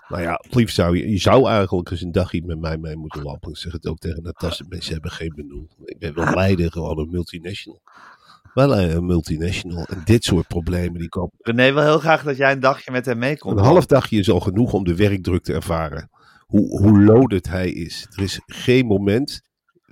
nou 0.08 0.22
ja, 0.22 0.40
het 0.42 0.56
liefst 0.56 0.76
zou 0.76 0.98
je, 0.98 1.10
je 1.10 1.18
zou 1.18 1.48
eigenlijk 1.50 1.92
eens 1.92 2.02
een 2.02 2.12
dagje 2.12 2.46
met 2.46 2.60
mij 2.60 2.78
mee 2.78 2.96
moeten 2.96 3.22
lopen. 3.24 3.50
Ik 3.50 3.58
zeg 3.58 3.72
het 3.72 3.88
ook 3.88 4.00
tegen 4.00 4.24
Natasja, 4.24 4.66
mensen 4.70 4.94
hebben 4.94 5.12
geen 5.12 5.34
benul. 5.36 5.68
Ik 5.86 6.00
ben 6.00 6.14
wel 6.14 6.34
leider, 6.44 6.72
gewoon 6.72 7.00
een 7.00 7.10
multinational. 7.10 7.82
Wel 8.58 8.78
een 8.80 9.06
multinational. 9.06 9.86
En 9.86 10.02
dit 10.06 10.24
soort 10.24 10.48
problemen, 10.48 11.00
die 11.00 11.10
komen 11.10 11.32
René 11.38 11.74
wil 11.74 11.84
heel 11.84 12.00
graag 12.00 12.24
dat 12.24 12.38
jij 12.38 12.52
een 12.52 12.60
dagje 12.60 12.92
met 12.92 13.06
hem 13.06 13.18
meekomt. 13.18 13.58
een 13.58 13.64
half 13.66 13.86
dagje 13.86 14.20
is 14.20 14.30
al 14.30 14.40
genoeg 14.40 14.74
om 14.74 14.84
de 14.84 14.96
werkdruk 14.96 15.44
te 15.44 15.54
ervaren. 15.54 16.10
Hoe, 16.46 16.82
hoe 16.82 17.04
loaded 17.04 17.48
hij 17.48 17.72
is. 17.72 18.08
Er 18.16 18.24
is 18.24 18.40
geen 18.46 18.86
moment 18.86 19.42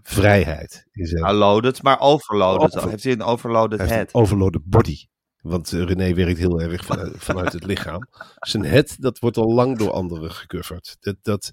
vrijheid 0.01 0.85
in 0.91 1.05
zijn 1.05 1.21
Nou, 1.23 1.35
loaded, 1.35 1.83
maar 1.83 1.99
overloaded. 1.99 2.77
Over- 2.77 2.89
Heeft 2.89 3.03
hij 3.03 3.13
een 3.13 3.21
overloaded 3.23 3.79
hij 3.79 3.87
head? 3.87 4.07
een 4.13 4.21
overloaded 4.21 4.61
body. 4.65 4.97
Want 5.41 5.73
eh, 5.73 5.83
René 5.83 6.13
werkt 6.13 6.37
heel 6.39 6.61
erg 6.61 6.85
vanuit, 6.85 7.13
vanuit 7.29 7.53
het 7.53 7.65
lichaam. 7.65 8.07
Zijn 8.35 8.65
head, 8.65 8.95
dat 8.99 9.19
wordt 9.19 9.37
al 9.37 9.53
lang 9.53 9.77
door 9.77 9.91
anderen 9.91 10.31
gecoverd. 10.31 10.97
Dat, 10.99 11.15
dat, 11.21 11.51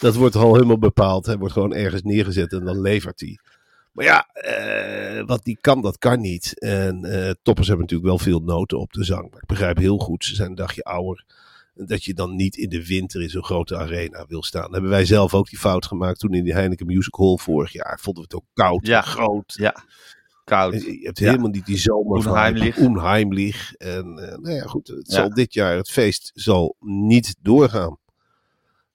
dat 0.00 0.14
wordt 0.14 0.34
al 0.36 0.54
helemaal 0.54 0.78
bepaald. 0.78 1.26
Hij 1.26 1.38
wordt 1.38 1.52
gewoon 1.52 1.74
ergens 1.74 2.02
neergezet 2.02 2.52
en 2.52 2.64
dan 2.64 2.80
levert 2.80 3.20
hij. 3.20 3.38
Maar 3.94 4.04
ja, 4.04 4.26
eh, 4.32 5.26
wat 5.26 5.44
die 5.44 5.58
kan, 5.60 5.82
dat 5.82 5.98
kan 5.98 6.20
niet. 6.20 6.58
En 6.58 7.04
eh, 7.04 7.30
toppers 7.42 7.68
hebben 7.68 7.86
natuurlijk 7.86 8.10
wel 8.10 8.18
veel 8.18 8.40
noten 8.40 8.78
op 8.78 8.92
de 8.92 9.04
zang. 9.04 9.30
Maar 9.30 9.40
ik 9.42 9.48
begrijp 9.48 9.76
heel 9.76 9.98
goed, 9.98 10.24
ze 10.24 10.34
zijn 10.34 10.48
een 10.48 10.54
dagje 10.54 10.82
ouder. 10.82 11.24
Dat 11.74 12.04
je 12.04 12.14
dan 12.14 12.36
niet 12.36 12.56
in 12.56 12.68
de 12.68 12.86
winter 12.86 13.22
in 13.22 13.30
zo'n 13.30 13.44
grote 13.44 13.76
arena 13.76 14.24
wil 14.28 14.42
staan. 14.42 14.62
Dan 14.62 14.72
hebben 14.72 14.90
wij 14.90 15.04
zelf 15.04 15.34
ook 15.34 15.48
die 15.48 15.58
fout 15.58 15.86
gemaakt 15.86 16.18
toen 16.18 16.34
in 16.34 16.44
die 16.44 16.52
Heineken 16.52 16.86
Music 16.86 17.14
Hall 17.14 17.36
vorig 17.36 17.72
jaar. 17.72 17.98
Vonden 18.02 18.22
we 18.22 18.28
het 18.34 18.42
ook 18.42 18.48
koud 18.54 18.86
Ja. 18.86 19.00
groot. 19.00 19.54
Ja, 19.56 19.74
koud. 20.44 20.72
En 20.72 20.80
Je 20.80 21.04
hebt 21.06 21.18
Ja. 21.18 21.26
helemaal 21.26 21.50
niet 21.50 21.66
die 21.66 21.78
zomer 21.78 22.18
Onheimlich. 22.18 22.76
onheimlich. 22.78 23.74
En 23.74 24.18
eh, 24.18 24.38
nou 24.38 24.54
ja, 24.54 24.62
goed, 24.66 24.86
het 24.88 25.06
Ja. 25.10 25.14
zal 25.14 25.30
dit 25.30 25.54
jaar, 25.54 25.76
het 25.76 25.90
feest 25.90 26.30
zal 26.34 26.76
niet 26.80 27.36
doorgaan. 27.42 27.98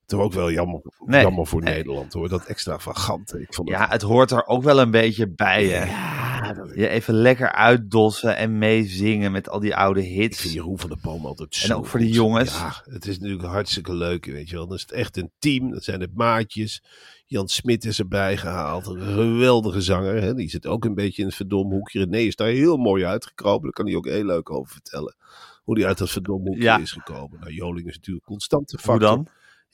Toch 0.09 0.21
ook 0.21 0.33
wel 0.33 0.51
jammer, 0.51 0.81
Nee. 1.05 1.21
jammer 1.21 1.47
voor 1.47 1.61
Nee. 1.61 1.73
Nederland 1.73 2.13
hoor, 2.13 2.29
dat 2.29 2.45
extravagante. 2.45 3.41
Ik 3.41 3.53
vond 3.53 3.69
het, 3.69 3.77
Ja, 3.77 3.87
het 3.89 4.01
hoort 4.01 4.31
er 4.31 4.45
ook 4.47 4.63
wel 4.63 4.79
een 4.79 4.91
beetje 4.91 5.27
bij, 5.29 5.65
hè? 5.65 5.85
Ja, 5.85 6.53
dat- 6.53 6.71
Je 6.75 6.87
even 6.87 7.13
lekker 7.13 7.51
uitdossen 7.51 8.35
en 8.37 8.57
meezingen 8.57 9.31
met 9.31 9.49
al 9.49 9.59
die 9.59 9.75
oude 9.75 9.99
ik 9.99 10.05
vind 10.07 10.19
hits. 10.21 10.53
Jeroen 10.53 10.79
van 10.79 10.89
der 10.89 10.97
Boom 11.01 11.25
altijd 11.25 11.53
En 11.61 11.67
zo 11.67 11.77
ook 11.77 11.85
voor 11.85 11.99
de 11.99 12.09
jongens. 12.09 12.53
Ja, 12.57 12.73
het 12.83 13.05
is 13.07 13.19
natuurlijk 13.19 13.47
hartstikke 13.47 13.93
leuk, 13.93 14.25
weet 14.25 14.49
je 14.49 14.55
wel. 14.55 14.67
Dan 14.67 14.75
is 14.75 14.81
het 14.81 14.91
echt 14.91 15.17
een 15.17 15.31
team, 15.39 15.71
dan 15.71 15.81
zijn 15.81 16.01
het 16.01 16.15
maatjes. 16.15 16.83
Jan 17.25 17.47
Smit 17.47 17.85
is 17.85 17.99
erbij 17.99 18.37
gehaald, 18.37 18.87
een 18.87 19.01
geweldige 19.01 19.81
zanger. 19.81 20.21
Hè? 20.21 20.33
Die 20.33 20.49
zit 20.49 20.67
ook 20.67 20.85
een 20.85 20.95
beetje 20.95 21.21
in 21.21 21.27
het 21.27 21.37
verdomhoekje. 21.37 21.99
hoekje. 21.99 21.99
René 22.17 22.27
is 22.27 22.35
daar 22.35 22.47
heel 22.47 22.77
mooi 22.77 23.05
uitgekropen, 23.05 23.63
daar 23.63 23.71
kan 23.71 23.85
hij 23.85 23.95
ook 23.95 24.07
heel 24.07 24.25
leuk 24.25 24.51
over 24.51 24.71
vertellen. 24.71 25.15
Hoe 25.63 25.77
hij 25.79 25.87
uit 25.87 25.97
dat 25.97 26.09
verdomhoekje 26.09 26.49
hoekje 26.51 26.63
Ja. 26.63 26.79
is 26.79 26.91
gekomen. 26.91 27.39
Nou, 27.39 27.51
Joling 27.53 27.87
is 27.87 27.95
natuurlijk 27.95 28.25
een 28.25 28.31
constante 28.31 28.75
Hoe 28.75 28.85
factor. 28.85 29.07
dan? 29.09 29.27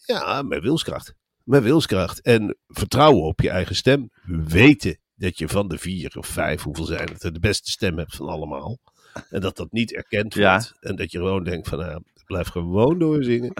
Ja, 0.05 0.41
met 0.41 0.61
wilskracht. 0.61 1.13
Met 1.43 1.63
wilskracht. 1.63 2.21
En 2.21 2.57
vertrouwen 2.67 3.23
op 3.23 3.41
je 3.41 3.49
eigen 3.49 3.75
stem. 3.75 4.09
Weten 4.47 4.97
dat 5.15 5.37
je 5.37 5.47
van 5.47 5.67
de 5.67 5.77
vier 5.77 6.15
of 6.17 6.27
vijf, 6.27 6.61
hoeveel 6.61 6.85
zijn 6.85 7.09
het, 7.11 7.33
de 7.33 7.39
beste 7.39 7.71
stem 7.71 7.97
hebt 7.97 8.15
van 8.15 8.27
allemaal. 8.27 8.77
En 9.29 9.41
dat 9.41 9.57
dat 9.57 9.71
niet 9.71 9.93
erkend 9.93 10.33
Ja. 10.33 10.51
wordt. 10.51 10.73
En 10.79 10.95
dat 10.95 11.11
je 11.11 11.17
gewoon 11.17 11.43
denkt 11.43 11.67
van, 11.67 11.79
nou, 11.79 12.01
blijf 12.25 12.47
gewoon 12.47 12.99
doorzingen. 12.99 13.53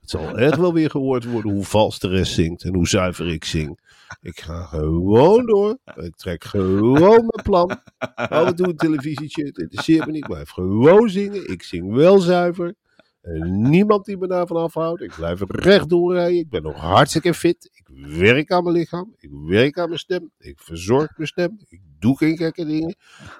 Het 0.00 0.10
zal 0.10 0.38
echt 0.38 0.56
wel 0.56 0.72
weer 0.72 0.90
gehoord 0.90 1.24
worden 1.24 1.52
hoe 1.52 1.64
vals 1.64 1.98
de 1.98 2.08
rest 2.08 2.32
zingt 2.32 2.64
en 2.64 2.74
hoe 2.74 2.88
zuiver 2.88 3.28
ik 3.28 3.44
zing. 3.44 3.80
Ik 4.20 4.40
ga 4.40 4.62
gewoon 4.64 5.46
door. 5.46 5.78
Ik 5.94 6.16
trek 6.16 6.44
gewoon 6.44 7.10
mijn 7.10 7.42
plan. 7.42 7.80
Af 8.14 8.46
en 8.46 8.54
toe 8.54 8.68
een 8.68 8.76
televisietje, 8.76 9.44
het 9.44 9.58
interesseert 9.58 10.06
me 10.06 10.12
niet. 10.12 10.22
Ik 10.22 10.28
blijf 10.30 10.50
gewoon 10.50 11.08
zingen. 11.10 11.50
Ik 11.50 11.62
zing 11.62 11.92
wel 11.94 12.18
zuiver. 12.18 12.74
En 13.22 13.70
niemand 13.70 14.04
die 14.04 14.16
me 14.16 14.26
daarvan 14.26 14.56
afhoudt. 14.56 15.02
Ik 15.02 15.12
blijf 15.16 15.40
rechtdoor 15.46 16.14
rijden. 16.14 16.38
Ik 16.38 16.48
ben 16.48 16.62
nog 16.62 16.76
hartstikke 16.76 17.34
fit. 17.34 17.70
Ik 17.74 17.88
werk 18.18 18.50
aan 18.50 18.62
mijn 18.64 18.76
lichaam. 18.76 19.14
Ik 19.18 19.30
werk 19.46 19.78
aan 19.78 19.86
mijn 19.88 19.98
stem. 20.00 20.30
Ik 20.38 20.60
verzorg 20.60 21.16
mijn 21.16 21.28
stem. 21.28 21.58
Ik 21.68 21.80
doe 21.98 22.16
geen 22.16 22.36
gekke 22.36 22.64
dingen. 22.66 22.94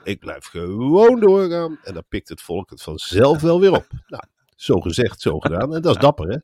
Ik 0.04 0.18
blijf 0.18 0.44
gewoon 0.46 1.20
doorgaan. 1.20 1.78
En 1.82 1.94
dan 1.94 2.04
pikt 2.08 2.28
het 2.28 2.40
volk 2.42 2.70
het 2.70 2.82
vanzelf 2.82 3.40
wel 3.40 3.60
weer 3.60 3.72
op. 3.72 3.86
Nou, 4.06 4.22
zo 4.56 4.80
gezegd, 4.80 5.20
zo 5.20 5.38
gedaan. 5.38 5.74
En 5.74 5.82
dat 5.82 5.94
is 5.94 6.00
dapper, 6.00 6.28
hè? 6.28 6.36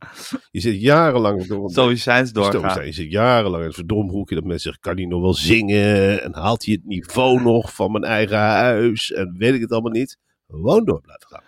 Je 0.50 0.60
zit 0.60 0.80
jarenlang... 0.80 1.46
door- 1.46 1.70
Stoïcijns 1.70 2.32
doorgaan. 2.32 2.86
Je 2.86 2.92
zit 2.92 3.10
jarenlang 3.10 3.60
in 3.62 3.66
het 3.68 3.76
verdomhoekje 3.76 4.34
dat 4.34 4.44
mensen 4.44 4.62
zeggen, 4.62 4.82
kan 4.82 4.96
hij 4.96 5.06
nog 5.06 5.20
wel 5.20 5.34
zingen? 5.34 6.22
En 6.22 6.34
haalt 6.34 6.64
hij 6.64 6.74
het 6.74 6.84
niveau 6.84 7.42
nog 7.42 7.74
van 7.74 7.92
mijn 7.92 8.04
eigen 8.04 8.38
huis? 8.38 9.12
En 9.12 9.34
weet 9.38 9.54
ik 9.54 9.60
het 9.60 9.72
allemaal 9.72 9.92
niet. 9.92 10.18
Gewoon 10.48 10.84
door 10.84 11.00
blijven 11.00 11.28
gaan. 11.28 11.42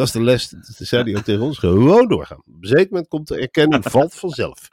Dat 0.00 0.08
is 0.08 0.14
de 0.14 0.22
les, 0.22 0.48
dat 0.48 0.64
zei 0.76 1.02
hij 1.02 1.16
ook 1.16 1.24
tegen 1.24 1.42
ons. 1.42 1.58
Gewoon 1.58 2.08
doorgaan. 2.08 2.38
Op 2.38 2.46
een 2.46 2.68
zeker 2.68 2.86
moment 2.90 3.08
komt 3.08 3.28
de 3.28 3.36
erkenning, 3.40 3.84
valt 3.84 4.14
vanzelf. 4.14 4.68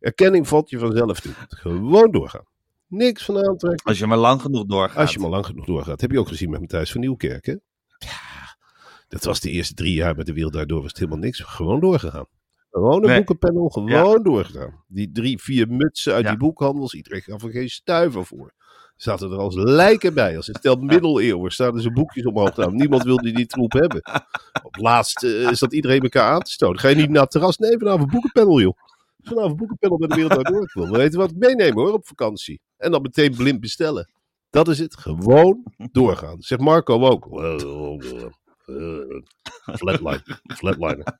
Erkenning 0.00 0.48
valt 0.48 0.70
je 0.70 0.78
vanzelf 0.78 1.20
toe. 1.20 1.32
Gewoon 1.48 2.10
doorgaan. 2.10 2.44
Niks 2.86 3.24
van 3.24 3.46
aantrekken. 3.46 3.86
Als 3.86 3.98
je 3.98 4.06
maar 4.06 4.18
lang 4.18 4.40
genoeg 4.42 4.64
doorgaat. 4.66 4.96
Als 4.96 5.12
je 5.12 5.18
maar 5.18 5.30
lang 5.30 5.46
genoeg 5.46 5.66
doorgaat. 5.66 6.00
Heb 6.00 6.10
je 6.10 6.18
ook 6.18 6.28
gezien 6.28 6.50
met 6.50 6.60
Matthijs 6.60 6.92
van 6.92 7.00
Nieuwkerk, 7.00 7.46
hè? 7.46 7.52
Ja, 7.98 8.56
dat 9.08 9.24
was 9.24 9.40
de 9.40 9.50
eerste 9.50 9.74
drie 9.74 9.94
jaar 9.94 10.16
met 10.16 10.26
de 10.26 10.32
wereld 10.32 10.52
daardoor 10.52 10.80
was 10.80 10.88
het 10.90 10.98
helemaal 10.98 11.18
niks. 11.20 11.40
Gewoon 11.40 11.80
doorgegaan. 11.80 12.26
Gewoon 12.70 13.02
een 13.02 13.08
Nee. 13.08 13.16
boekenpanel, 13.16 13.68
gewoon 13.68 14.22
doorgegaan. 14.22 14.84
Die 14.88 15.10
drie, 15.12 15.38
vier 15.42 15.68
mutsen 15.68 16.14
uit 16.14 16.24
Ja. 16.24 16.30
die 16.30 16.38
boekhandels, 16.38 16.94
iedereen 16.94 17.22
gaf 17.22 17.42
er 17.42 17.50
geen 17.50 17.68
stuiver 17.70 18.26
voor. 18.26 18.52
Zaten 19.00 19.30
er 19.30 19.38
als 19.38 19.54
lijken 19.54 20.14
bij. 20.14 20.36
Als 20.36 20.46
het 20.46 20.56
stelt 20.56 20.82
middeleeuwen, 20.82 21.50
staan 21.50 21.80
ze 21.80 21.92
boekjes 21.92 22.24
omhoog 22.24 22.56
houden. 22.56 22.78
Niemand 22.78 23.02
wilde 23.02 23.32
die 23.32 23.46
troep 23.46 23.72
hebben. 23.72 24.02
Op 24.62 24.76
laatst 24.76 25.24
eh, 25.24 25.48
zat 25.52 25.72
iedereen 25.72 26.00
elkaar 26.00 26.32
aan 26.32 26.42
te 26.42 26.50
stoten. 26.50 26.80
Ga 26.80 26.88
je 26.88 26.94
niet 26.94 27.10
naar 27.10 27.22
het 27.22 27.30
terras? 27.30 27.58
Nee, 27.58 27.78
vanavond 27.78 28.02
een 28.02 28.10
boekenpanel, 28.10 28.60
joh. 28.60 28.76
Vanavond 29.22 29.50
een 29.50 29.56
boekenpanel 29.56 29.98
bij 29.98 30.08
de 30.08 30.14
wereld 30.14 30.72
wil 30.72 30.88
wel 30.88 31.00
weten 31.00 31.18
wat 31.18 31.30
ik 31.30 31.36
meeneem 31.36 31.74
hoor, 31.74 31.92
op 31.92 32.06
vakantie. 32.06 32.60
En 32.76 32.90
dan 32.90 33.02
meteen 33.02 33.34
blind 33.36 33.60
bestellen. 33.60 34.10
Dat 34.50 34.68
is 34.68 34.78
het. 34.78 34.96
Gewoon 34.96 35.64
doorgaan. 35.92 36.42
Zegt 36.42 36.60
Marco 36.60 37.00
ook. 37.06 37.26
Flatline. 39.78 40.22
Flatliner. 40.56 41.18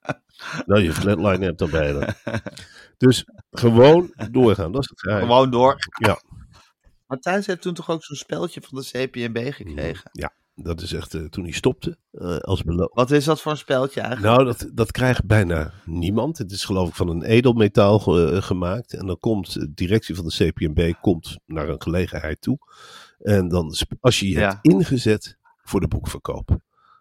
Nou, 0.66 0.83
je 0.83 0.93
flatline 0.93 1.45
hebt 1.45 1.59
dan 1.59 1.71
bijna. 1.71 2.14
Dus 2.97 3.25
gewoon 3.51 4.14
doorgaan. 4.31 4.73
Dat 4.73 4.83
is 4.83 4.88
het 4.88 5.01
geheim. 5.01 5.21
Gewoon 5.21 5.51
door. 5.51 5.77
Ja. 5.99 6.21
Matthijs 7.11 7.46
heeft 7.46 7.62
toen 7.62 7.75
toch 7.75 7.90
ook 7.90 8.05
zo'n 8.05 8.16
speltje 8.16 8.61
van 8.68 8.79
de 8.79 8.88
CPNB 9.09 9.53
gekregen. 9.53 10.11
Ja, 10.12 10.33
dat 10.55 10.81
is 10.81 10.92
echt 10.92 11.14
eh, 11.14 11.23
toen 11.25 11.44
hij 11.44 11.53
stopte. 11.53 11.99
eh, 12.12 12.37
als. 12.37 12.62
Wat 12.92 13.11
is 13.11 13.25
dat 13.25 13.40
voor 13.40 13.53
een 13.53 13.59
speltje 13.59 14.01
eigenlijk? 14.01 14.35
Nou, 14.37 14.44
dat, 14.49 14.70
dat 14.75 14.92
krijgt 14.92 15.25
bijna 15.25 15.73
niemand. 15.85 16.38
Het 16.38 16.51
is 16.53 16.64
geloof 16.64 16.88
ik 16.88 16.94
van 16.94 17.09
een 17.09 17.23
edelmetaal 17.23 17.99
ge- 17.99 18.31
eh, 18.35 18.42
gemaakt. 18.42 18.92
En 18.94 19.07
dan 19.07 19.18
komt 19.18 19.53
de 19.53 19.73
directie 19.75 20.14
van 20.14 20.25
de 20.29 20.35
CPNB 20.53 20.92
komt 21.01 21.38
naar 21.46 21.68
een 21.68 21.83
gelegenheid 21.83 22.40
toe. 22.40 22.59
En 23.18 23.49
dan, 23.49 23.75
als 24.01 24.20
je 24.20 24.29
je 24.29 24.38
Ja. 24.38 24.49
hebt 24.49 24.59
ingezet 24.66 25.37
voor 25.62 25.81
de 25.81 25.88
boekverkoop. 25.88 26.59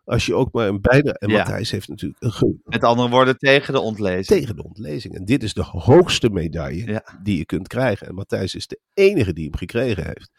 Als 0.10 0.26
je 0.26 0.36
ook 0.36 0.52
maar 0.54 0.68
een 0.68 0.82
bijna... 0.82 1.12
En 1.12 1.30
Ja. 1.30 1.38
Matthijs 1.38 1.72
heeft 1.72 1.88
natuurlijk 1.88 2.24
een 2.24 2.62
Met 2.64 2.84
andere 2.84 3.10
woorden, 3.10 3.38
tegen 3.38 3.74
de 3.74 3.80
ontlezing. 3.80 4.26
tegen 4.26 4.56
de 4.56 4.64
ontlezing. 4.64 5.16
En 5.16 5.26
dit 5.26 5.44
is 5.44 5.54
de 5.54 5.64
hoogste 5.64 6.30
medaille 6.30 6.86
Ja. 6.92 7.04
die 7.24 7.38
je 7.38 7.46
kunt 7.46 7.68
krijgen. 7.68 8.08
En 8.08 8.16
Matthijs 8.16 8.56
is 8.56 8.68
de 8.68 8.80
enige 8.94 9.34
die 9.34 9.44
hem 9.44 9.56
gekregen 9.56 10.06
heeft. 10.06 10.32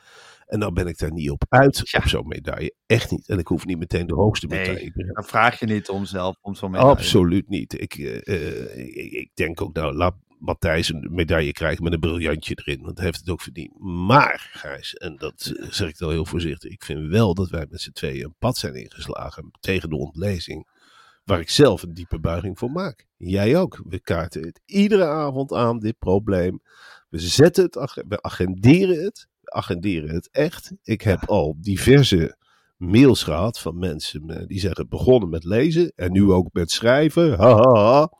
En 0.46 0.58
nou 0.58 0.72
ben 0.72 0.86
ik 0.86 0.98
daar 0.98 1.12
niet 1.12 1.30
op 1.30 1.44
uit, 1.48 1.80
Ja. 1.90 1.98
op 1.98 2.04
zo'n 2.08 2.26
medaille. 2.28 2.74
Echt 2.86 3.10
niet. 3.10 3.28
En 3.28 3.38
ik 3.38 3.46
hoef 3.46 3.66
niet 3.66 3.78
meteen 3.78 4.06
de 4.06 4.14
hoogste 4.14 4.46
medaille. 4.46 4.90
Nee, 4.94 5.06
dan 5.12 5.24
vraag 5.24 5.58
je 5.58 5.66
niet 5.66 5.88
om 5.88 6.04
zelf 6.04 6.36
om 6.40 6.54
zo'n 6.54 6.70
medaille. 6.70 6.92
Absoluut 6.92 7.48
niet. 7.48 7.80
Ik, 7.80 7.94
eh, 7.94 8.26
eh, 8.26 8.78
ik, 8.86 9.12
ik 9.12 9.30
denk 9.34 9.60
ook, 9.60 9.74
nou, 9.74 9.94
laat 9.94 10.14
Matthijs 10.40 10.88
een 10.88 11.08
medaille 11.10 11.52
krijgen 11.52 11.84
met 11.84 11.92
een 11.92 12.00
briljantje 12.00 12.60
erin. 12.64 12.82
Want 12.82 12.96
hij 12.96 13.06
heeft 13.06 13.18
het 13.18 13.28
ook 13.28 13.40
verdiend. 13.40 13.78
Maar, 13.78 14.50
Gijs, 14.52 14.94
en 14.94 15.16
dat 15.16 15.52
zeg 15.68 15.88
ik 15.88 15.98
dan 15.98 16.10
heel 16.10 16.26
voorzichtig. 16.26 16.70
Ik 16.70 16.84
vind 16.84 17.08
wel 17.08 17.34
dat 17.34 17.50
wij 17.50 17.66
met 17.70 17.80
z'n 17.80 17.92
tweeën 17.92 18.24
een 18.24 18.34
pad 18.38 18.56
zijn 18.56 18.74
ingeslagen 18.74 19.50
tegen 19.60 19.88
de 19.88 19.96
ontlezing. 19.96 20.68
Waar 21.24 21.40
ik 21.40 21.50
zelf 21.50 21.82
een 21.82 21.94
diepe 21.94 22.18
buiging 22.18 22.58
voor 22.58 22.70
maak. 22.70 23.06
Jij 23.16 23.56
ook. 23.56 23.82
We 23.88 24.00
kaarten 24.00 24.42
het 24.42 24.60
iedere 24.64 25.06
avond 25.06 25.52
aan, 25.52 25.78
dit 25.78 25.98
probleem. 25.98 26.62
We 27.08 27.18
zetten 27.18 27.64
het, 27.64 28.04
we 28.08 28.22
agenderen 28.22 29.04
het. 29.04 29.28
We 29.40 29.52
agenderen 29.52 30.14
het 30.14 30.28
echt. 30.30 30.72
Ik 30.82 31.02
heb 31.02 31.28
al 31.28 31.56
diverse 31.58 32.36
mails 32.80 33.22
gehad 33.22 33.58
van 33.58 33.78
mensen 33.78 34.30
eh, 34.30 34.46
die 34.46 34.60
zeggen 34.60 34.88
begonnen 34.88 35.28
met 35.28 35.44
lezen 35.44 35.92
en 35.96 36.12
nu 36.12 36.30
ook 36.30 36.48
met 36.52 36.70
schrijven. 36.70 37.38
Ha, 37.38 37.54
ha, 37.54 37.74
ha. 37.84 38.12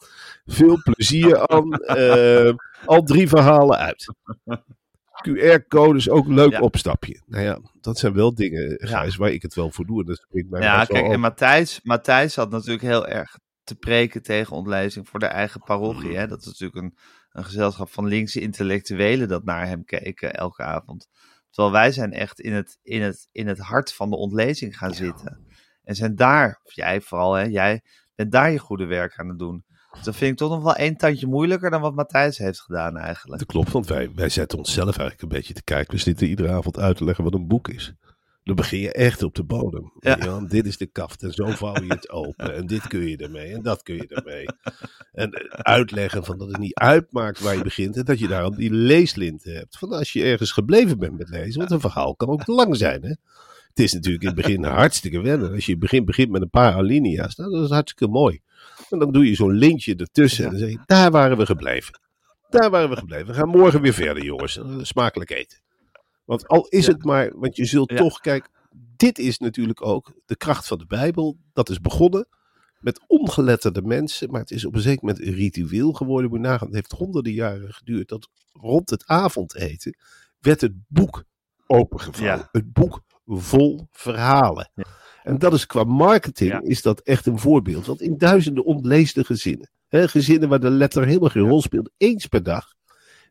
Veel 0.45 0.81
plezier 0.83 1.39
aan. 1.49 1.73
eh, 1.73 2.53
al 2.85 3.03
drie 3.03 3.29
verhalen 3.29 3.79
uit. 3.79 4.15
QR-codes 5.29 6.09
ook 6.11 6.27
een 6.27 6.35
leuk 6.35 6.51
Ja. 6.51 6.61
opstapje. 6.61 7.21
Nou 7.27 7.45
ja, 7.45 7.59
dat 7.81 7.99
zijn 7.99 8.13
wel 8.13 8.35
dingen, 8.35 8.77
Gijs, 8.79 9.17
waar 9.17 9.31
ik 9.31 9.43
het 9.43 9.55
wel 9.55 9.71
voor 9.71 9.87
doe. 9.87 10.01
En 10.01 10.07
dat 10.07 10.27
mij 10.49 10.61
Ja, 10.61 10.85
kijk, 10.85 11.07
en 11.13 11.21
Matthijs, 11.21 11.81
Matthijs 11.83 12.37
had 12.37 12.51
natuurlijk 12.51 12.83
heel 12.83 13.07
erg 13.07 13.39
te 13.65 13.75
preken 13.75 14.23
tegen 14.23 14.57
ontlezing 14.57 15.09
voor 15.09 15.19
de 15.21 15.27
eigen 15.27 15.61
parochie. 15.63 16.17
Hè? 16.17 16.27
Dat 16.27 16.41
is 16.41 16.47
natuurlijk 16.47 16.81
een, 16.85 16.97
een 17.33 17.45
gezelschap 17.45 17.91
van 17.91 18.07
linkse 18.07 18.41
intellectuelen 18.41 19.29
dat 19.29 19.45
naar 19.45 19.67
hem 19.67 19.85
keken 19.85 20.35
elke 20.35 20.63
avond. 20.63 21.09
Terwijl 21.51 21.75
wij 21.75 21.93
zijn 21.93 22.13
echt 22.13 22.41
in 22.41 22.53
het, 22.53 22.79
in 22.83 23.03
het, 23.03 23.29
in 23.33 23.47
het 23.47 23.59
hart 23.59 23.93
van 23.93 24.11
de 24.11 24.17
ontlezing 24.17 24.79
gaan 24.79 24.95
zitten. 24.95 25.47
En 25.85 25.95
zijn 25.95 26.17
daar, 26.17 26.61
of 26.63 26.73
jij 26.73 27.01
vooral, 27.01 27.35
hè, 27.35 27.45
jij 27.45 27.83
bent 28.15 28.33
daar 28.33 28.51
je 28.51 28.59
goede 28.59 28.87
werk 28.87 29.19
aan 29.19 29.29
het 29.29 29.39
doen. 29.39 29.65
Dus 29.91 30.03
dat 30.03 30.17
vind 30.17 30.33
ik 30.33 30.37
toch 30.37 30.51
nog 30.51 30.63
wel 30.63 30.75
één 30.75 30.97
tandje 30.97 31.27
moeilijker 31.27 31.71
dan 31.71 31.81
wat 31.81 31.95
Matthijs 31.95 32.39
heeft 32.39 32.61
gedaan 32.61 32.97
eigenlijk. 32.97 33.39
Dat 33.39 33.49
klopt, 33.49 33.71
want 33.71 33.87
wij, 33.87 34.11
wij 34.15 34.29
zetten 34.29 34.59
onszelf 34.59 34.99
eigenlijk 34.99 35.23
een 35.23 35.39
beetje 35.39 35.55
te 35.55 35.65
kijken. 35.65 35.95
We 35.95 36.01
zitten 36.01 36.27
iedere 36.27 36.51
avond 36.53 36.79
uit 36.79 36.97
te 36.97 37.05
leggen 37.05 37.25
wat 37.25 37.35
een 37.35 37.47
boek 37.47 37.69
is. 37.69 37.95
Dan 38.51 38.59
begin 38.59 38.81
je 38.81 38.93
echt 38.93 39.23
op 39.23 39.35
de 39.35 39.45
bodem. 39.45 39.93
Ja. 40.01 40.41
Dit 40.41 40.67
is 40.67 40.77
de 40.77 40.87
kaft 40.87 41.23
en 41.23 41.33
zo 41.33 41.47
vouw 41.47 41.75
je 41.75 41.93
het 41.93 42.11
open. 42.11 42.55
En 42.55 42.67
dit 42.67 42.87
kun 42.87 43.09
je 43.09 43.17
ermee 43.17 43.53
en 43.53 43.63
dat 43.63 43.83
kun 43.83 43.95
je 43.95 44.07
ermee. 44.07 44.47
En 45.13 45.33
eh, 45.33 45.49
uitleggen 45.49 46.25
van 46.25 46.39
dat 46.39 46.49
het 46.49 46.59
niet 46.59 46.75
uitmaakt 46.75 47.41
waar 47.41 47.57
je 47.57 47.63
begint. 47.63 47.97
En 47.97 48.05
dat 48.05 48.19
je 48.19 48.29
daarom 48.29 48.57
die 48.57 48.71
leeslinten 48.71 49.55
hebt. 49.55 49.79
Van 49.79 49.93
als 49.93 50.13
je 50.13 50.23
ergens 50.23 50.53
gebleven 50.53 50.99
bent 50.99 51.19
met 51.19 51.29
lezen. 51.29 51.59
Want 51.59 51.71
een 51.71 51.81
verhaal 51.81 52.15
kan 52.15 52.29
ook 52.29 52.47
lang 52.47 52.77
zijn. 52.77 53.03
Hè? 53.03 53.09
Het 53.69 53.79
is 53.79 53.93
natuurlijk 53.93 54.23
in 54.23 54.29
het 54.29 54.37
begin 54.37 54.65
hartstikke 54.65 55.21
wennen. 55.21 55.53
Als 55.53 55.67
je 55.67 55.73
in 55.73 55.79
het 55.79 55.91
begin 55.91 56.05
begint 56.05 56.31
met 56.31 56.43
een 56.43 56.51
paar 56.51 56.75
alinea's. 56.75 57.37
Nou, 57.37 57.51
dat 57.51 57.65
is 57.65 57.71
hartstikke 57.71 58.13
mooi. 58.13 58.41
En 58.91 58.99
dan 58.99 59.13
doe 59.13 59.27
je 59.29 59.35
zo'n 59.35 59.55
lintje 59.55 59.97
ertussen. 59.97 60.45
En 60.45 60.51
dan 60.51 60.61
zeg 60.61 60.71
je, 60.71 60.79
daar 60.87 61.11
waren 61.11 61.37
we 61.37 61.47
gebleven. 61.47 62.01
Daar 62.49 62.71
waren 62.71 62.91
we 62.91 62.97
gebleven. 62.97 63.27
We 63.27 63.35
gaan 63.35 63.49
morgen 63.49 63.81
weer 63.81 63.95
verder, 63.95 64.25
jongens. 64.25 64.61
Smakelijk 64.83 65.31
eten. 65.31 65.59
Want 66.31 66.49
al 66.49 66.67
is 66.69 66.87
Ja. 66.87 66.93
het 66.93 67.05
maar, 67.05 67.33
want 67.39 67.57
je 67.57 67.65
zult 67.65 67.91
Ja. 67.91 67.97
toch, 67.97 68.21
kijk, 68.21 68.49
dit 68.97 69.19
is 69.19 69.39
natuurlijk 69.39 69.87
ook 69.87 70.13
de 70.27 70.37
kracht 70.37 70.67
van 70.67 70.79
de 70.79 70.87
Bijbel. 70.87 71.37
Dat 71.53 71.69
is 71.69 71.81
begonnen 71.81 72.29
met 72.79 73.01
ongeletterde 73.07 73.83
mensen, 73.83 74.31
maar 74.31 74.41
het 74.41 74.51
is 74.51 74.65
op 74.65 74.75
een 74.75 74.81
zeker 74.81 75.05
moment 75.05 75.27
een 75.27 75.33
ritueel 75.35 75.93
geworden. 75.93 76.31
Moet 76.31 76.41
nagaan, 76.41 76.67
het 76.67 76.75
heeft 76.77 76.93
honderden 76.93 77.33
jaren 77.33 77.73
geduurd. 77.73 78.09
Dat 78.09 78.29
rond 78.53 78.91
het 78.91 79.07
avondeten 79.07 79.97
werd 80.41 80.61
het 80.61 80.73
boek 80.89 81.25
opengevouwen. 81.67 82.39
Ja. 82.39 82.49
Het 82.53 82.73
boek 82.73 83.01
vol 83.27 83.87
verhalen. 83.91 84.71
Ja. 84.75 84.85
En 85.23 85.39
dat 85.39 85.53
is 85.53 85.67
qua 85.67 85.85
marketing, 85.85 86.51
Ja. 86.53 86.61
is 86.63 86.83
dat 86.83 87.01
echt 87.01 87.27
een 87.27 87.39
voorbeeld. 87.39 87.87
Want 87.87 88.01
in 88.01 88.19
duizenden 88.19 88.65
ontleesde 88.65 89.25
gezinnen, 89.25 89.71
hè, 89.89 90.09
gezinnen 90.09 90.49
waar 90.49 90.61
de 90.61 90.71
letter 90.71 91.07
helemaal 91.07 91.29
geen 91.29 91.49
rol 91.49 91.63
speelt, 91.63 91.91
eens 91.97 92.27
per 92.27 92.43
dag 92.43 92.75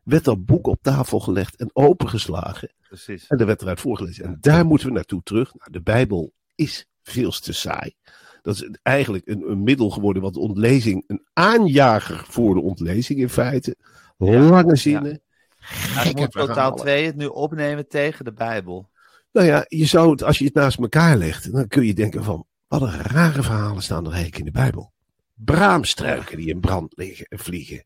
werd 0.02 0.24
dat 0.24 0.44
boek 0.44 0.66
op 0.66 0.78
tafel 0.82 1.20
gelegd 1.20 1.56
en 1.56 1.70
opengeslagen. 1.72 2.72
Precies. 2.88 3.26
En 3.26 3.38
er 3.38 3.46
werd 3.46 3.62
eruit 3.62 3.80
voorgelezen. 3.80 4.24
En 4.24 4.38
daar 4.40 4.66
moeten 4.66 4.86
we 4.86 4.92
naartoe 4.92 5.22
terug. 5.22 5.54
Nou, 5.54 5.70
de 5.70 5.82
Bijbel 5.82 6.32
is 6.54 6.88
veel 7.02 7.30
te 7.30 7.52
saai. 7.52 7.94
Dat 8.42 8.54
is 8.54 8.70
eigenlijk 8.82 9.26
een, 9.26 9.50
een 9.50 9.62
middel 9.62 9.90
geworden 9.90 10.22
wat 10.22 10.34
de 10.34 10.40
ontlezing, 10.40 11.04
een 11.06 11.26
aanjager 11.32 12.24
voor 12.28 12.54
de 12.54 12.60
ontlezing 12.60 13.20
in 13.20 13.28
feite. 13.28 13.76
Lange 14.16 14.76
zinnen. 14.76 15.20
Eigenlijk 15.60 16.04
gekke 16.04 16.20
moet 16.20 16.46
totaal. 16.46 16.74
2 16.74 17.06
het 17.06 17.16
nu 17.16 17.26
opnemen 17.26 17.88
tegen 17.88 18.24
de 18.24 18.32
Bijbel. 18.32 18.88
Nou 19.32 19.46
ja, 19.46 19.64
je 19.68 19.84
zou 19.84 20.10
het, 20.10 20.22
als 20.22 20.38
je 20.38 20.44
het 20.44 20.54
naast 20.54 20.78
elkaar 20.78 21.16
legt, 21.16 21.52
dan 21.52 21.68
kun 21.68 21.86
je 21.86 21.94
denken 21.94 22.24
van, 22.24 22.46
wat 22.68 22.82
een 22.82 23.02
rare 23.02 23.42
verhalen 23.42 23.82
staan 23.82 24.04
er 24.04 24.12
eigenlijk 24.12 24.38
in 24.38 24.44
de 24.44 24.58
Bijbel. 24.58 24.92
Braamstruiken 25.34 26.36
die 26.36 26.48
in 26.48 26.60
brand 26.60 26.92
liggen 26.96 27.26
en 27.26 27.38
vliegen. 27.38 27.84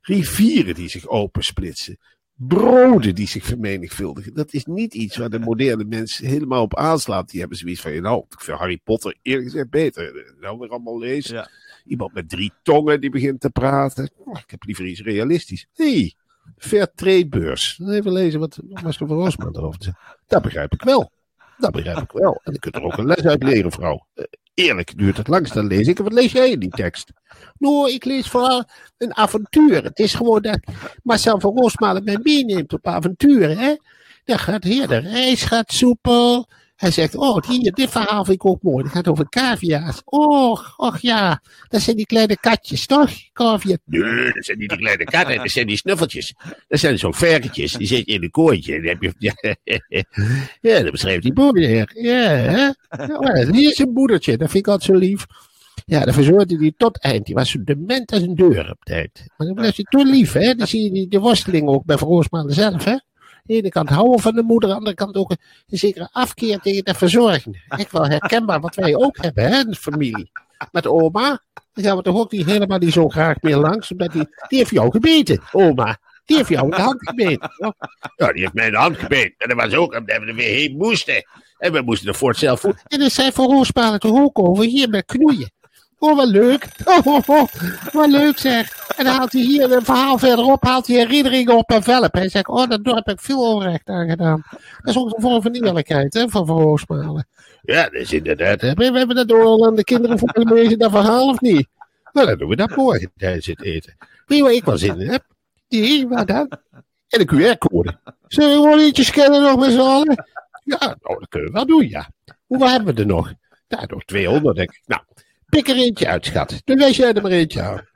Rivieren 0.00 0.74
die 0.74 0.88
zich 0.88 1.06
opensplitsen. 1.06 1.98
Broden 2.34 3.14
die 3.14 3.26
zich 3.26 3.44
vermenigvuldigen. 3.44 4.34
Dat 4.34 4.52
is 4.52 4.64
niet 4.64 4.94
iets 4.94 5.16
waar 5.16 5.30
de 5.30 5.38
moderne 5.38 5.84
mens 5.84 6.18
helemaal 6.18 6.62
op 6.62 6.76
aanslaat. 6.76 7.30
Die 7.30 7.40
hebben 7.40 7.58
zoiets 7.58 7.80
van, 7.80 8.02
nou, 8.02 8.24
ik 8.28 8.40
vind 8.40 8.58
Harry 8.58 8.80
Potter 8.84 9.16
eerlijk 9.22 9.46
gezegd 9.46 9.70
beter. 9.70 10.34
Nou 10.40 10.58
weer 10.58 10.68
allemaal 10.68 10.98
lezen. 10.98 11.34
Ja. 11.34 11.50
Iemand 11.84 12.12
met 12.12 12.28
drie 12.28 12.52
tongen 12.62 13.00
die 13.00 13.10
begint 13.10 13.40
te 13.40 13.50
praten. 13.50 14.10
Oh, 14.16 14.38
ik 14.38 14.50
heb 14.50 14.64
liever 14.64 14.86
iets 14.86 15.00
realistisch. 15.00 15.66
Hé, 15.72 15.92
hey, 15.92 16.14
Fairtrade-beurs. 16.56 17.80
Even 17.88 18.12
lezen 18.12 18.40
wat 18.40 18.60
Marcel 18.82 19.06
van 19.06 19.16
Roosman 19.16 19.56
erover 19.56 19.82
zegt. 19.82 19.98
Dat 20.26 20.42
begrijp 20.42 20.72
ik 20.72 20.82
wel. 20.82 21.10
Dat 21.60 21.70
begrijp 21.70 21.98
ik 21.98 22.12
wel. 22.12 22.40
En 22.44 22.52
je 22.52 22.58
kunt 22.58 22.74
er 22.74 22.82
ook 22.82 22.98
een 22.98 23.06
les 23.06 23.26
uit 23.26 23.42
leren, 23.42 23.72
vrouw. 23.72 24.06
Eh, 24.14 24.24
eerlijk, 24.54 24.98
duurt 24.98 25.16
het 25.16 25.28
langst 25.28 25.54
dan 25.54 25.66
lees 25.66 25.86
ik. 25.86 25.98
Wat 25.98 26.12
lees 26.12 26.32
jij 26.32 26.50
in 26.50 26.58
die 26.58 26.70
tekst? 26.70 27.12
Nou, 27.58 27.90
ik 27.90 28.04
lees 28.04 28.28
vooral 28.28 28.64
een 28.98 29.16
avontuur. 29.16 29.84
Het 29.84 29.98
is 29.98 30.14
gewoon 30.14 30.42
dat 30.42 30.58
Marcel 31.02 31.40
van 31.40 31.58
Roosmalen 31.58 32.04
mij 32.04 32.18
meeneemt 32.22 32.72
op 32.72 32.86
avonturen, 32.86 33.58
hè. 33.58 33.74
Dan 34.24 34.38
gaat 34.38 34.62
de 34.62 34.96
reis 34.96 35.42
gaat 35.42 35.72
soepel. 35.72 36.48
Hij 36.80 36.90
zegt, 36.90 37.16
oh, 37.16 37.42
hier, 37.48 37.72
dit 37.72 37.90
verhaal 37.90 38.24
vind 38.24 38.36
ik 38.36 38.46
ook 38.46 38.62
mooi. 38.62 38.84
Het 38.84 38.92
gaat 38.92 39.08
over 39.08 39.28
cavia's. 39.28 40.02
Och, 40.04 40.74
och 40.76 40.98
ja, 41.00 41.42
dat 41.68 41.80
zijn 41.80 41.96
die 41.96 42.06
kleine 42.06 42.36
katjes, 42.36 42.86
toch? 42.86 43.10
Cavia. 43.32 43.76
Nee, 43.84 44.32
dat 44.32 44.44
zijn 44.44 44.58
niet 44.58 44.68
die 44.68 44.78
kleine 44.78 45.04
katten, 45.04 45.36
dat 45.36 45.50
zijn 45.50 45.66
die 45.66 45.76
snuffeltjes. 45.76 46.34
Dat 46.68 46.78
zijn 46.78 46.98
zo'n 46.98 47.14
verkentjes, 47.14 47.72
die 47.72 47.86
zit 47.86 48.06
je 48.06 48.12
in 48.12 48.22
een 48.22 48.30
kooitje. 48.30 48.74
En 48.74 48.86
heb 48.86 49.02
je, 49.18 49.34
ja, 50.70 50.82
dat 50.82 50.90
beschrijft 50.90 51.22
die 51.22 51.32
moeder. 51.34 51.90
Ja, 52.02 52.28
hè? 52.28 52.70
Maar 53.18 53.46
hier 53.52 53.70
is 53.70 53.78
een 53.78 53.92
moedertje, 53.92 54.36
dat 54.36 54.50
vind 54.50 54.66
ik 54.66 54.72
altijd 54.72 54.90
zo 54.90 55.06
lief. 55.06 55.26
Ja, 55.86 56.04
dan 56.04 56.14
verzorgde 56.14 56.56
hij 56.56 56.72
tot 56.76 57.00
eind. 57.00 57.26
Die 57.26 57.34
was 57.34 57.50
zo 57.50 57.62
dement 57.64 58.12
als 58.12 58.22
een 58.22 58.34
deur 58.34 58.70
op 58.70 58.84
tijd. 58.84 59.24
Maar 59.36 59.46
dan 59.46 59.56
was 59.56 59.76
hij 59.76 59.84
toch 59.90 60.04
lief, 60.04 60.32
hè? 60.32 60.54
Dan 60.54 60.66
zie 60.66 60.92
je 60.92 61.08
die, 61.08 61.20
worsteling 61.20 61.68
ook 61.68 61.84
bij 61.84 61.98
Van 61.98 62.08
Roosmalen 62.08 62.54
zelf, 62.54 62.84
hè? 62.84 62.96
De 63.44 63.54
ene 63.54 63.68
kant 63.68 63.88
houden 63.88 64.20
van 64.20 64.34
de 64.34 64.42
moeder, 64.42 64.68
aan 64.68 64.74
de 64.74 64.78
andere 64.78 64.96
kant 64.96 65.16
ook 65.16 65.30
een, 65.30 65.38
zekere 65.66 66.08
afkeer 66.12 66.58
tegen 66.58 66.84
de 66.84 66.94
verzorging. 66.94 67.64
Echt 67.68 67.92
wel 67.92 68.06
herkenbaar 68.06 68.60
wat 68.60 68.74
wij 68.74 68.94
ook 68.94 69.16
hebben, 69.16 69.44
hè, 69.44 69.58
in 69.58 69.70
de 69.70 69.76
familie. 69.76 70.30
Met 70.72 70.86
oma, 70.86 71.42
dan 71.72 71.84
gaan 71.84 71.96
we 71.96 72.02
toch 72.02 72.16
ook 72.16 72.32
helemaal 72.32 72.78
niet 72.78 72.92
zo 72.92 73.08
graag 73.08 73.40
meer 73.40 73.56
langs, 73.56 73.88
die, 73.88 74.08
die 74.48 74.58
heeft 74.58 74.70
jou 74.70 74.90
gebeten, 74.90 75.42
oma. 75.52 75.98
Die 76.24 76.36
heeft 76.36 76.48
jou 76.48 76.70
de 76.70 76.76
hand 76.76 77.08
gebeten. 77.08 77.50
Ja, 78.16 78.32
die 78.32 78.42
heeft 78.42 78.54
mij 78.54 78.70
de 78.70 78.76
hand 78.76 78.98
gebeten. 78.98 79.34
En 79.38 79.48
dat 79.48 79.56
was 79.56 79.74
ook 79.74 79.94
omdat 79.94 80.18
we 80.18 80.26
er 80.26 80.34
weer 80.34 80.54
heen 80.54 80.76
moesten. 80.76 81.24
En 81.58 81.72
we 81.72 81.82
moesten 81.82 82.08
er 82.08 82.14
voor 82.14 82.34
zelf 82.34 82.60
voelen. 82.60 82.80
En 82.86 82.98
dan 82.98 83.10
zei 83.10 83.32
Van 83.32 83.46
Roosmalen 83.46 84.00
toch 84.00 84.18
ook 84.18 84.38
over, 84.38 84.64
hier 84.64 84.88
met 84.88 85.04
knoeien. 85.04 85.50
Oh, 85.98 86.16
wat 86.16 86.28
leuk. 86.28 86.66
Oh, 86.84 87.06
oh, 87.06 87.28
oh, 87.28 87.46
wat 87.92 88.10
leuk 88.10 88.38
zeg. 88.38 88.79
En 89.00 89.06
dan 89.06 89.14
haalt 89.14 89.32
hij 89.32 89.42
hier 89.42 89.72
een 89.72 89.84
verhaal 89.84 90.18
verderop, 90.18 90.62
haalt 90.62 90.86
hij 90.86 90.96
herinneringen 90.96 91.56
op 91.56 91.70
en 91.70 91.82
velp. 91.82 92.12
Hij 92.14 92.28
zegt, 92.28 92.48
oh, 92.48 92.68
dat 92.68 92.84
dorp 92.84 93.06
heb 93.06 93.18
ik 93.18 93.24
veel 93.24 93.54
onrecht 93.54 93.88
aan 93.88 94.08
gedaan. 94.08 94.42
Dat 94.50 94.94
is 94.94 94.96
ook 94.96 95.14
een 95.14 95.22
vorm 95.22 95.42
van 95.42 95.52
eerlijkheid, 95.52 96.14
hè, 96.14 96.28
van 96.28 96.46
Van 96.46 96.60
Roosmalen. 96.60 97.28
Ja, 97.62 97.82
dat 97.82 97.92
is 97.92 98.12
inderdaad. 98.12 98.60
Hè. 98.60 98.74
We 98.74 98.84
hebben 98.84 99.16
dat 99.16 99.28
door 99.28 99.44
al 99.44 99.66
aan 99.66 99.74
de 99.74 99.84
kinderen 99.84 100.18
voor 100.18 100.30
lezen, 100.34 100.78
dat 100.78 100.90
verhaal, 100.90 101.28
of 101.28 101.40
niet? 101.40 101.68
Nou, 102.12 102.26
dan 102.26 102.38
doen 102.38 102.48
we 102.48 102.56
dat 102.56 102.76
morgen 102.76 103.12
tijdens 103.16 103.46
het 103.46 103.62
eten. 103.62 103.96
Weet 104.26 104.38
je 104.38 104.44
waar 104.44 104.52
ik 104.52 104.64
wel 104.64 104.78
zin 104.78 105.00
in 105.00 105.08
heb? 105.08 105.24
Die, 105.68 106.08
wat 106.08 106.26
dan? 106.26 106.48
En 107.08 107.20
een 107.20 107.26
QR-code. 107.26 107.98
Zullen 108.26 108.50
we 108.50 108.56
gewoon 108.56 108.78
eentje 108.78 109.04
scannen 109.04 109.42
nog 109.42 109.60
met 109.60 109.70
z'n 109.70 109.78
allen? 109.78 110.24
Ja, 110.64 110.78
nou, 110.78 111.18
dat 111.18 111.28
kunnen 111.28 111.48
we 111.48 111.54
wel 111.54 111.66
doen, 111.66 111.88
ja. 111.88 112.10
Hoeveel 112.46 112.68
hebben 112.68 112.94
we 112.94 113.00
er 113.00 113.06
nog? 113.06 113.32
Nou, 113.68 113.86
nog 113.86 114.04
200, 114.04 114.56
denk 114.56 114.70
ik. 114.70 114.82
Nou, 114.86 115.02
pik 115.48 115.68
er 115.68 115.76
eentje 115.76 116.08
uit, 116.08 116.26
schat. 116.26 116.60
Dan 116.64 116.78
wijs 116.78 116.96
jij 116.96 117.12
er 117.12 117.22
maar 117.22 117.30
eentje 117.30 117.62
aan. 117.62 117.88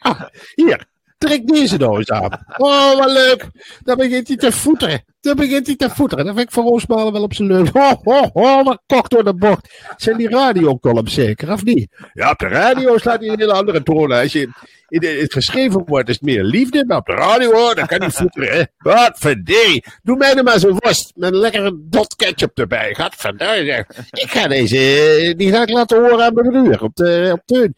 Ah, 0.00 0.20
hier, 0.54 0.84
trek 1.18 1.46
deze 1.46 1.76
nou 1.76 1.98
eens 1.98 2.10
aan. 2.10 2.44
Oh, 2.56 2.96
wat 2.98 3.10
leuk. 3.12 3.46
Dan 3.82 3.96
begint 3.96 4.28
hij 4.28 4.36
te 4.36 4.52
voeteren. 4.52 5.04
Dan 5.20 5.36
begint 5.36 5.66
hij 5.66 5.76
te 5.76 5.90
voeteren. 5.90 6.24
Dan 6.24 6.34
vind 6.34 6.46
ik 6.46 6.54
Van 6.54 6.64
Roosmalen 6.64 7.12
wel 7.12 7.22
op 7.22 7.34
zijn 7.34 7.48
leuk. 7.48 7.68
Ho, 7.72 8.00
ho, 8.02 8.30
ho, 8.32 8.62
wat 8.62 8.82
kok 8.86 9.08
door 9.10 9.24
de 9.24 9.34
bocht. 9.34 9.74
Zijn 9.96 10.16
die 10.16 10.28
radiocolumns 10.28 11.14
zeker, 11.14 11.52
of 11.52 11.64
niet? 11.64 11.88
Ja, 12.12 12.30
op 12.30 12.38
de 12.38 12.48
radio 12.48 12.98
slaat 12.98 13.20
hij 13.20 13.28
een 13.28 13.38
hele 13.38 13.52
andere 13.52 13.82
toon. 13.82 14.12
Als 14.12 14.32
je 14.32 14.48
in 14.88 15.02
het 15.20 15.32
geschreven 15.32 15.82
woord 15.86 16.08
is 16.08 16.14
het 16.14 16.24
meer 16.24 16.42
liefde, 16.44 16.84
maar 16.86 16.96
op 16.96 17.06
de 17.06 17.12
radio, 17.12 17.52
hoor, 17.52 17.74
dan 17.74 17.86
kan 17.86 18.00
hij 18.00 18.10
voeteren. 18.10 18.56
hè. 18.56 18.62
Wat 18.78 19.18
verdee. 19.18 19.82
Doe 20.02 20.16
mij 20.16 20.32
nou 20.32 20.42
maar 20.44 20.58
zo'n 20.58 20.78
worst 20.78 21.12
met 21.16 21.32
een 21.32 21.38
lekkere 21.38 21.78
dot 21.80 22.16
ketchup 22.16 22.58
erbij. 22.58 22.94
Gaat 22.94 23.14
zeg. 23.40 23.84
Ik 24.10 24.30
ga 24.30 24.48
deze, 24.48 24.76
eh, 24.76 25.36
die 25.36 25.50
ga 25.50 25.62
ik 25.62 25.70
laten 25.70 25.98
horen 25.98 26.24
aan 26.24 26.34
mijn 26.34 26.48
broer 26.48 26.82
op 26.82 26.96
de, 26.96 27.30
op 27.32 27.42
Teun. 27.44 27.74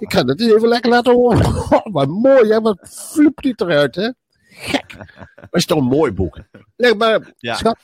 Ik 0.00 0.12
ga 0.12 0.24
het 0.24 0.40
even 0.40 0.68
lekker 0.68 0.90
laten 0.90 1.12
horen. 1.14 1.46
Oh, 1.70 1.92
wat 1.92 2.08
mooi, 2.08 2.52
hè? 2.52 2.60
Wat 2.60 2.78
flupt 3.12 3.42
dit 3.42 3.60
eruit, 3.60 3.94
hè? 3.94 4.10
Gek. 4.48 4.94
Maar 5.36 5.48
is 5.50 5.66
toch 5.66 5.78
een 5.78 5.84
mooi 5.84 6.12
boek. 6.12 6.38
Leg 6.76 6.96
maar, 6.96 7.32
Ja. 7.36 7.54
schat. 7.54 7.78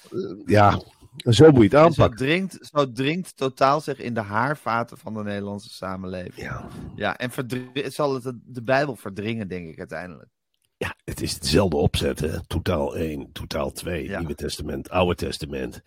Ja, 0.44 0.80
zo 1.16 1.44
moet 1.50 1.56
je 1.56 1.62
het 1.62 1.72
Zo 1.72 1.78
aanpakken. 1.78 2.16
dringt, 2.18 2.58
zo 2.60 2.92
dringt 2.92 3.36
totaal 3.36 3.80
zich 3.80 3.98
in 3.98 4.14
de 4.14 4.20
haarvaten 4.20 4.98
van 4.98 5.14
de 5.14 5.22
Nederlandse 5.22 5.68
samenleving. 5.70 6.34
Ja. 6.36 6.68
Ja, 6.94 7.16
en 7.16 7.30
het 7.72 7.94
zal 7.94 8.14
het 8.14 8.32
de 8.44 8.62
Bijbel 8.62 8.96
verdringen, 8.96 9.48
denk 9.48 9.68
ik 9.68 9.78
uiteindelijk. 9.78 10.28
Ja, 10.76 10.94
het 11.04 11.20
is 11.22 11.34
hetzelfde 11.34 11.76
opzet, 11.76 12.20
hè? 12.20 12.46
Totaal 12.46 12.96
1, 12.96 13.32
totaal 13.32 13.72
2, 13.72 14.08
Ja. 14.08 14.18
Nieuwe 14.18 14.34
Testament, 14.34 14.90
Oude 14.90 15.14
Testament. 15.14 15.80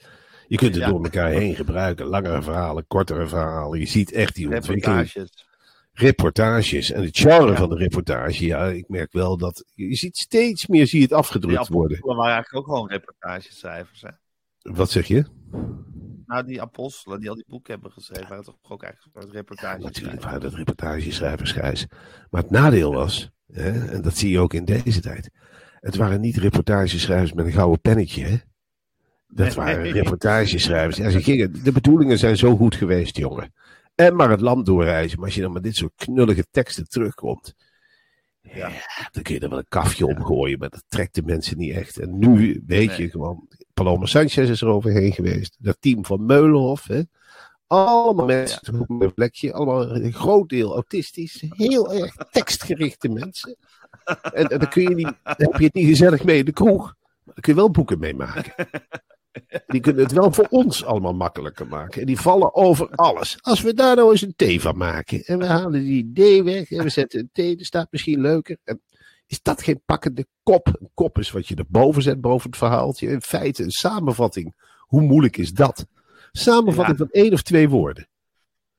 Je 0.48 0.58
kunt 0.58 0.76
het 0.76 0.84
Ja. 0.84 0.90
door 0.90 1.04
elkaar 1.04 1.30
heen 1.30 1.56
gebruiken. 1.56 2.06
Langere 2.06 2.42
verhalen, 2.42 2.88
kortere 2.88 3.28
verhalen. 3.28 3.80
Je 3.80 3.86
ziet 3.88 4.12
echt 4.12 4.36
die 4.36 4.56
ontwikkeling. 4.56 5.12
Reportages. 6.00 6.92
En 6.92 7.04
het 7.04 7.18
genre 7.18 7.50
Ja. 7.52 7.56
van 7.56 7.70
de 7.70 7.76
reportage. 7.76 8.46
Ja, 8.46 8.66
ik 8.68 8.88
merk 8.88 9.12
wel 9.12 9.38
dat 9.38 9.66
je 9.76 9.96
ziet 9.96 10.18
steeds 10.18 10.68
meer 10.68 10.88
zie 10.88 10.98
je 11.00 11.06
het 11.06 11.14
afgedrukt 11.14 11.66
Die 11.68 11.76
worden. 11.76 11.92
apostelen 11.98 12.16
waren 12.18 12.34
eigenlijk 12.34 12.68
ook 12.68 12.74
gewoon 12.76 12.90
reportageschrijvers. 12.90 14.02
Hè? 14.02 14.10
Wat 14.74 14.92
zeg 14.92 15.08
je? 15.08 15.26
Nou, 16.26 16.46
die 16.46 16.62
apostelen 16.62 17.20
die 17.20 17.30
al 17.30 17.36
die 17.36 17.46
boeken 17.48 17.74
hebben 17.74 17.92
geschreven, 17.92 18.30
waren 18.30 18.44
toch 18.44 18.56
ook 18.62 18.84
eigenlijk 18.84 19.32
reportages. 19.34 19.84
Natuurlijk 19.84 20.22
waren 20.24 20.40
dat 20.40 20.54
reportageschrijvers, 20.54 21.52
Gijs. 21.52 21.86
Maar 22.30 22.42
het 22.42 22.52
nadeel 22.52 22.94
was, 22.94 23.30
hè, 23.52 23.88
en 23.90 24.02
dat 24.02 24.18
zie 24.18 24.30
je 24.32 24.40
ook 24.40 24.54
in 24.54 24.66
deze 24.66 25.02
tijd. 25.02 25.30
Het 25.80 25.96
waren 25.96 26.22
niet 26.22 26.38
reportageschrijvers 26.38 27.34
met 27.34 27.46
een 27.46 27.52
gouden 27.52 27.82
pennetje. 27.82 28.24
Hè? 28.26 28.36
Dat 29.28 29.54
waren 29.54 29.92
reportageschrijvers. 30.02 30.98
Ja, 30.98 31.10
ze 31.10 31.22
gingen, 31.24 31.64
de 31.64 31.72
bedoelingen 31.72 32.18
zijn 32.18 32.38
zo 32.38 32.56
goed 32.56 32.76
geweest, 32.76 33.18
jongen. 33.18 33.54
En 34.00 34.16
maar 34.16 34.30
het 34.30 34.42
land 34.42 34.66
doorreizen. 34.66 35.18
Maar 35.18 35.26
als 35.26 35.36
je 35.36 35.42
dan 35.42 35.52
met 35.52 35.64
dit 35.64 35.76
soort 35.76 35.94
knullige 35.96 36.46
teksten 36.52 36.90
terugkomt. 36.90 37.56
Ja, 38.42 38.72
dan 39.12 39.24
kun 39.24 39.34
je 39.34 39.40
er 39.40 39.50
wel 39.50 39.58
een 39.58 39.66
kafje 39.70 40.06
omgooien. 40.06 40.60
Maar 40.60 40.70
dat 40.70 40.84
trekt 40.88 41.16
de 41.16 41.22
mensen 41.22 41.58
niet 41.58 41.74
echt. 41.74 41.98
En 41.98 42.20
nu 42.20 42.64
weet 42.68 42.96
je 42.96 43.10
gewoon. 43.10 43.48
Paloma 43.74 44.06
Sanchez 44.06 44.50
is 44.50 44.62
er 44.62 44.68
overheen 44.68 45.14
geweest. 45.14 45.56
Dat 45.60 45.78
team 45.80 46.06
van 46.06 46.26
Meulenhof. 46.26 46.88
Hè? 46.88 47.02
Allemaal 47.68 48.26
mensen 48.26 48.80
op 48.88 49.02
een 49.02 49.14
plekje. 49.14 49.54
Allemaal 49.54 49.96
een 49.96 50.14
groot 50.14 50.50
deel 50.50 50.74
autistisch. 50.74 51.44
Heel 51.50 51.94
erg 51.94 52.16
tekstgerichte 52.16 53.10
mensen. 53.10 53.58
En, 54.04 54.50
en 54.50 54.60
dan, 54.60 54.70
kun 54.70 54.84
je 54.84 54.96
niet, 54.96 55.14
dan 55.24 55.36
heb 55.38 55.60
je 55.60 55.66
het 55.66 55.74
niet 55.74 55.88
gezellig 55.88 56.24
mee 56.24 56.38
in 56.38 56.46
de 56.46 56.52
kroeg. 56.52 56.84
Maar 57.24 57.34
dan 57.34 57.44
kun 57.44 57.54
je 57.54 57.60
wel 57.60 57.72
boeken 57.72 58.00
mee 58.00 58.16
maken. 58.16 58.54
Die 59.68 59.82
kunnen 59.82 60.04
het 60.04 60.12
wel 60.12 60.32
voor 60.32 60.48
ons 60.50 60.86
allemaal 60.86 61.14
makkelijker 61.14 61.68
maken. 61.68 62.02
En 62.02 62.08
die 62.08 62.20
vallen 62.20 62.54
over 62.56 62.90
alles. 62.90 63.38
Als 63.42 63.62
we 63.62 63.74
daar 63.74 63.96
nou 63.96 64.12
eens 64.12 64.22
een 64.22 64.58
T 64.58 64.62
van 64.62 64.78
maken. 64.78 65.24
En 65.24 65.40
we 65.40 65.46
halen 65.46 65.84
die 65.84 66.12
D 66.14 66.44
weg. 66.44 66.72
En 66.72 66.84
we 66.84 66.90
zetten 66.90 67.20
een 67.20 67.56
T. 67.56 67.58
Dat 67.58 67.66
staat 67.66 67.88
misschien 67.92 68.22
leuker. 68.22 68.58
En 68.64 68.82
is 69.26 69.42
dat 69.42 69.64
geen 69.64 69.82
pakkende 69.86 70.28
kop? 70.44 70.68
Een 70.80 70.90
kop 70.94 71.18
is 71.18 71.32
wat 71.32 71.48
je 71.48 71.56
erboven 71.56 72.02
zet, 72.02 72.22
boven 72.22 72.50
het 72.50 72.60
verhaaltje. 72.60 73.08
In 73.08 73.22
feite 73.22 73.64
een 73.64 73.72
samenvatting. 73.72 74.56
Hoe 74.78 75.02
moeilijk 75.02 75.38
is 75.38 75.52
dat? 75.52 75.86
Samenvatting 76.32 76.98
Ja. 76.98 77.06
van 77.06 77.22
één 77.24 77.34
of 77.34 77.42
twee 77.42 77.70
woorden. 77.70 78.08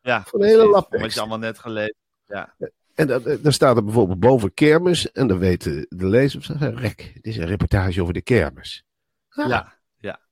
Ja, 0.01 0.23
Voor 0.27 0.41
een 0.41 0.47
hele 0.47 0.67
lap 0.69 0.97
Wat 0.97 1.15
je 1.15 1.21
allemaal 1.21 1.39
net 1.39 1.59
gelezen. 1.59 1.95
Ja, 2.27 2.55
En 2.95 3.07
dan, 3.07 3.27
eh, 3.27 3.37
dan 3.43 3.53
staat 3.53 3.77
er 3.77 3.85
bijvoorbeeld 3.85 4.21
boven 4.21 4.55
kermis. 4.55 5.13
En 5.13 5.27
dan 5.27 5.39
weten 5.39 5.87
de 5.89 6.07
lezers, 6.07 6.49
rek, 6.59 7.11
dit 7.15 7.27
is 7.27 7.37
een 7.37 7.47
reportage 7.47 8.03
over 8.03 8.15
de 8.15 8.23
kermis. 8.23 8.85
Ah, 9.29 9.49
ja, 9.49 9.55
ja. 9.57 9.79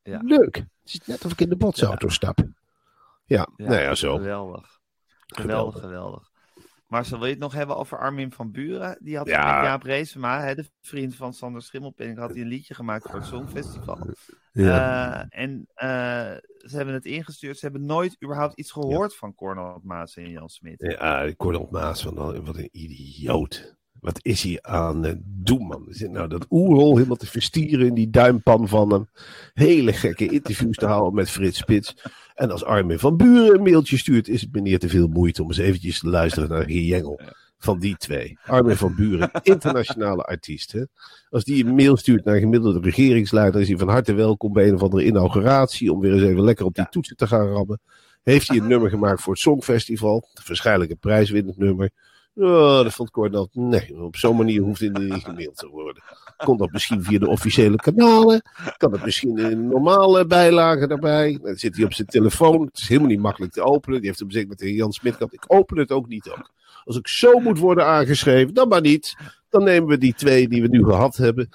Ja. 0.09 0.21
Leuk. 0.25 0.57
Het 0.57 0.67
is 0.83 1.01
net 1.05 1.25
of 1.25 1.33
ik 1.33 1.41
in 1.41 1.49
de 1.49 1.57
botsauto 1.57 2.09
stap. 2.09 2.39
Ja, 3.25 3.49
nou 3.57 3.81
ja, 3.81 3.95
zo. 3.95 4.17
Geweldig. 4.17 4.79
Geweldig, 5.27 5.81
geweldig. 5.81 6.31
Marcel, 6.87 7.19
wil 7.19 7.27
je 7.27 7.33
het 7.33 7.43
nog 7.43 7.53
hebben 7.53 7.77
over 7.77 7.99
Armin 7.99 8.33
van 8.33 8.51
Buren? 8.51 8.99
Die 9.01 9.17
had 9.17 9.27
Ja. 9.27 9.63
Jaap 9.63 9.83
Reesema, 9.83 10.41
hè, 10.41 10.55
de 10.55 10.71
vriend 10.81 11.15
van 11.15 11.35
Sander 11.35 11.63
Schimmelpenning, 11.63 12.19
had 12.19 12.31
hij 12.31 12.41
een 12.41 12.47
liedje 12.49 12.75
gemaakt 12.75 13.05
voor 13.05 13.15
het 13.15 13.27
Songfestival. 13.27 14.15
Ja. 14.53 15.29
Eh, 15.31 15.43
en 15.43 15.69
eh, 15.75 15.89
ze 16.59 16.77
hebben 16.77 16.95
het 16.95 17.05
ingestuurd. 17.05 17.59
Ze 17.59 17.65
hebben 17.65 17.85
nooit 17.85 18.23
überhaupt 18.23 18.59
iets 18.59 18.73
gehoord 18.73 19.17
van 19.17 19.35
Cornel 19.35 19.81
Maas 19.83 20.17
en 20.17 20.31
Jan 20.31 20.49
Smit. 20.49 20.97
Ja, 20.99 21.33
op 21.37 21.71
Maas 21.71 22.03
van, 22.03 22.15
wat 22.45 22.57
een 22.57 22.69
idioot. 22.73 23.78
Wat 24.01 24.19
is 24.23 24.43
hij 24.43 24.59
aan 24.63 25.03
het 25.03 25.19
doen, 25.25 25.67
man? 25.67 25.85
Er 25.89 25.95
zit 25.95 26.11
nou 26.11 26.29
dat 26.29 26.47
oerhol 26.51 26.97
helemaal 26.97 27.17
te 27.17 27.27
verstieren 27.27 27.87
in 27.87 27.95
die 27.95 28.11
duimpan 28.11 28.69
van 28.69 28.93
hem. 28.93 29.09
Hele 29.55 29.93
gekke 29.93 30.29
interviews 30.29 30.77
te 30.77 30.87
houden 30.87 31.15
met 31.15 31.31
Frits 31.31 31.59
Spits. 31.59 31.95
En 32.35 32.51
als 32.51 32.65
Armin 32.65 32.99
van 32.99 33.17
Buren 33.17 33.55
een 33.55 33.63
mailtje 33.63 33.99
stuurt, 33.99 34.29
is 34.29 34.41
het 34.41 34.53
meneer 34.53 34.79
te 34.79 34.89
veel 34.89 35.09
moeite 35.09 35.43
om 35.43 35.49
eens 35.49 35.59
eventjes 35.59 35.99
te 35.99 36.09
luisteren 36.09 36.49
naar 36.49 36.63
een 36.63 36.85
jengel 36.85 37.21
van 37.59 37.79
die 37.79 37.97
twee. 37.97 38.39
Armin 38.45 38.77
van 38.77 38.95
Buren, 38.95 39.31
internationale 39.43 40.23
artiest. 40.23 40.73
Hè? 40.73 40.83
Als 41.31 41.45
die 41.45 41.65
een 41.65 41.75
mail 41.75 41.97
stuurt 41.97 42.25
naar 42.25 42.35
een 42.35 42.41
gemiddelde 42.41 42.81
regeringsleider, 42.81 43.61
is 43.61 43.69
hij 43.69 43.79
van 43.79 43.89
harte 43.89 44.13
welkom 44.13 44.53
bij 44.53 44.69
een 44.69 44.75
of 44.75 44.83
andere 44.83 45.05
inauguratie. 45.05 45.93
Om 45.93 46.01
weer 46.01 46.13
eens 46.13 46.23
even 46.23 46.45
lekker 46.45 46.65
op 46.65 46.75
die 46.75 46.89
toetsen 46.89 47.17
te 47.17 47.27
gaan 47.27 47.47
rammen. 47.47 47.81
Heeft 48.23 48.49
hij 48.49 48.57
een 48.57 48.67
nummer 48.67 48.91
gemaakt 48.91 49.21
voor 49.21 49.33
het 49.33 49.43
Songfestival? 49.43 50.29
Waarschijnlijk 50.47 50.91
een 50.91 50.99
prijswinnend 50.99 51.57
nummer. 51.57 51.91
Oh, 52.41 52.83
dat 52.83 52.93
vond 52.93 53.11
Cornel. 53.11 53.49
Nee, 53.53 54.03
op 54.03 54.17
zo'n 54.17 54.37
manier 54.37 54.63
hoeft 54.63 54.81
het 54.81 54.99
niet 54.99 55.25
gemaild 55.25 55.57
te 55.57 55.69
worden. 55.69 56.03
Komt 56.37 56.59
dat 56.59 56.73
misschien 56.73 57.03
via 57.03 57.19
de 57.19 57.29
officiële 57.29 57.77
kanalen? 57.77 58.43
Kan 58.77 58.93
het 58.93 59.05
misschien 59.05 59.39
een 59.39 59.69
normale 59.69 60.27
bijlage 60.27 60.87
daarbij? 60.87 61.39
Dan 61.43 61.57
zit 61.57 61.77
hij 61.77 61.85
op 61.85 61.93
zijn 61.93 62.09
telefoon. 62.09 62.65
Het 62.65 62.79
is 62.79 62.89
helemaal 62.89 63.11
niet 63.11 63.21
makkelijk 63.21 63.53
te 63.53 63.63
openen. 63.63 63.99
Die 63.99 64.09
heeft 64.09 64.23
op 64.23 64.33
zich 64.33 64.47
met 64.47 64.59
de 64.59 64.75
Jan 64.75 64.93
Smit 64.93 65.17
gehad. 65.17 65.33
Ik 65.33 65.45
open 65.47 65.79
het 65.79 65.93
ook 65.93 66.09
niet 66.09 66.29
ook. 66.31 66.51
Als 66.85 66.97
ik 66.97 67.09
zo 67.09 67.39
moet 67.39 67.59
worden 67.59 67.87
aangeschreven, 67.87 68.55
dan 68.55 68.69
maar 68.69 68.81
niet. 68.81 69.17
Dan 69.49 69.65
nemen 69.65 69.89
we 69.89 69.99
die 69.99 70.15
twee 70.15 70.49
die 70.49 70.63
we 70.63 70.69
nu 70.69 70.85
gehad 70.85 71.17
hebben. 71.17 71.49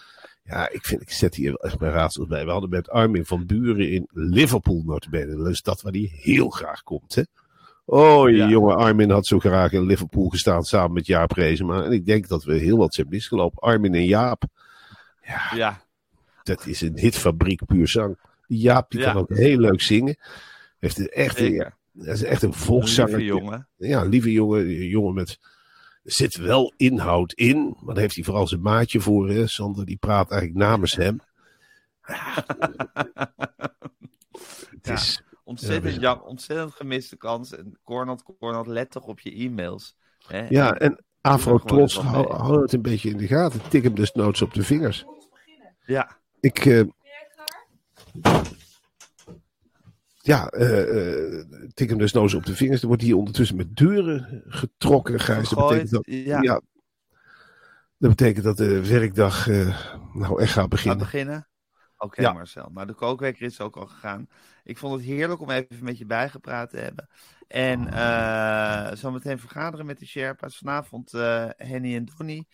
Ja, 0.44 0.70
ik 0.70 0.86
vind, 0.86 1.02
ik 1.02 1.12
zet 1.12 1.36
hier 1.36 1.56
echt 1.56 1.80
mijn 1.80 1.92
raadsels 1.92 2.28
bij. 2.28 2.46
We 2.46 2.52
hadden 2.52 2.70
met 2.70 2.90
Armin 2.90 3.26
van 3.26 3.46
Buren 3.46 3.92
in 3.92 4.08
Liverpool 4.12 4.82
notabene. 4.86 5.36
Dat 5.36 5.48
is 5.48 5.62
dat 5.62 5.82
waar 5.82 5.92
hij 5.92 6.12
heel 6.14 6.50
graag 6.50 6.84
komt, 6.84 7.16
hè. 7.16 7.24
Oh, 7.86 8.26
die 8.26 8.36
Ja. 8.36 8.48
jonge 8.50 8.76
Armin 8.76 9.10
had 9.10 9.26
zo 9.26 9.40
graag 9.40 9.72
in 9.72 9.86
Liverpool 9.86 10.30
gestaan 10.30 10.64
samen 10.64 10.94
met 10.94 11.06
Jaap 11.06 11.32
Reesema. 11.32 11.84
En 11.84 11.92
ik 11.92 12.06
denk 12.06 12.28
dat 12.28 12.44
we 12.44 12.54
heel 12.58 12.78
wat 12.78 12.94
zijn 12.94 13.08
misgelopen. 13.10 13.60
Armin 13.62 13.94
en 13.94 14.06
Jaap, 14.06 14.44
Ja, 15.56 15.82
dat 16.44 16.66
is 16.66 16.82
een 16.82 16.98
hitfabriek 16.98 17.66
puur 17.66 17.88
zang. 17.88 18.18
Jaap 18.48 18.92
die 18.92 19.00
Ja. 19.00 19.12
kan 19.12 19.22
ook 19.22 19.30
heel 19.34 19.58
leuk 19.58 19.82
zingen. 19.82 20.18
Heeft 20.80 20.98
een 21.00 21.08
echt, 21.10 21.40
een, 21.40 21.46
zeker. 21.46 21.76
dat 21.92 22.16
is 22.16 22.24
echt 22.24 22.42
een 22.42 22.50
Lieve 22.50 22.64
volkszanger. 22.66 23.22
jongen. 23.22 23.68
Ja, 23.78 24.04
lieve 24.04 24.32
jongen, 24.32 24.68
jongen 24.88 25.14
met. 25.14 25.40
Er 26.04 26.12
zit 26.12 26.36
wel 26.36 26.74
inhoud 26.78 27.34
in, 27.34 27.76
maar 27.80 27.94
daar 27.94 28.04
heeft 28.04 28.16
hij 28.16 28.24
vooral 28.24 28.48
zijn 28.48 28.62
maatje 28.62 29.00
voor. 29.00 29.30
Hè? 29.30 29.48
Sander, 29.48 29.86
die 29.86 29.98
praat 29.98 30.32
eigenlijk 30.32 30.62
namens 30.62 30.96
hem. 30.96 31.20
Ja. 32.08 32.46
Het 34.72 34.88
Ja. 34.88 34.94
is, 34.94 35.22
Ontzettend, 35.44 35.94
Ja, 35.96 36.00
jam, 36.02 36.20
ontzettend 36.22 36.74
gemiste 36.74 37.18
kans. 37.18 37.56
En 37.56 37.80
Cornel, 37.84 38.20
Cornel, 38.40 38.66
let 38.68 38.92
toch 38.92 39.04
op 39.06 39.20
je 39.20 39.32
e-mails. 39.34 39.96
Hè? 40.28 40.48
ja, 40.50 40.74
en 40.74 41.04
Afro 41.22 41.60
wat 41.64 41.92
hou, 41.94 42.62
het 42.62 42.74
een 42.74 42.82
beetje 42.82 43.10
in 43.10 43.18
de 43.18 43.28
gaten. 43.28 43.70
Tik 43.70 43.84
hem 43.84 43.96
desnoods 43.96 44.42
op 44.42 44.54
de 44.54 44.64
vingers. 44.64 45.06
ja, 45.86 46.18
Ik. 46.40 46.66
eh, 46.66 46.82
ja, 50.22 50.48
eh, 50.50 51.38
eh, 51.38 51.46
tik 51.74 51.90
hem 51.90 51.98
desnoods 51.98 52.34
op 52.34 52.46
de 52.46 52.56
vingers. 52.56 52.82
Er 52.82 52.88
wordt 52.88 53.02
hier 53.02 53.16
ondertussen 53.18 53.56
met 53.58 53.76
deuren 53.76 54.44
getrokken, 54.48 55.20
Gijs. 55.20 55.50
Dat 55.50 55.68
betekent 55.68 55.90
dat, 55.92 56.04
Ja, 56.44 56.62
dat 57.98 58.10
betekent 58.10 58.44
dat 58.44 58.58
de 58.58 58.88
werkdag 58.88 59.48
eh, 59.50 59.94
nou 60.14 60.42
echt 60.42 60.52
gaat 60.52 60.60
Gaan 60.62 60.70
beginnen. 60.70 60.98
beginnen? 61.00 61.48
Oké, 61.98 62.22
Ja. 62.22 62.34
Marcel. 62.34 62.70
Nou, 62.74 62.88
de 62.88 62.94
kookwekker 62.94 63.46
is 63.46 63.60
ook 63.62 63.76
al 63.78 63.86
gegaan. 63.88 64.28
Ik 64.64 64.78
vond 64.78 64.94
het 64.96 65.04
heerlijk 65.04 65.42
om 65.42 65.50
even 65.50 65.84
met 65.84 65.98
je 65.98 66.06
bijgepraat 66.06 66.70
te 66.70 66.78
hebben. 66.78 67.08
En 67.48 67.94
eh 67.94 68.92
zometeen 68.94 69.40
vergaderen 69.40 69.86
met 69.86 70.00
de 70.00 70.06
Sherpa's. 70.06 70.58
Vanavond 70.58 71.14
eh, 71.14 71.46
Henny 71.58 71.96
en 71.96 72.06
Donny. 72.18 72.46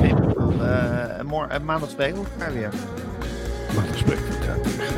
Pim, 0.00 0.18
eh, 0.60 1.18
en 1.18 1.26
mor- 1.26 1.48
en 1.48 1.64
maandag 1.64 1.90
spreken 1.90 2.22
we 2.22 2.28
elkaar 2.30 2.52
weer. 2.52 2.72
Maar 3.74 3.86
dan 3.86 3.96
spreekt 3.96 4.28
het 4.28 4.48
uit 4.48 4.76
weer, 4.76 4.88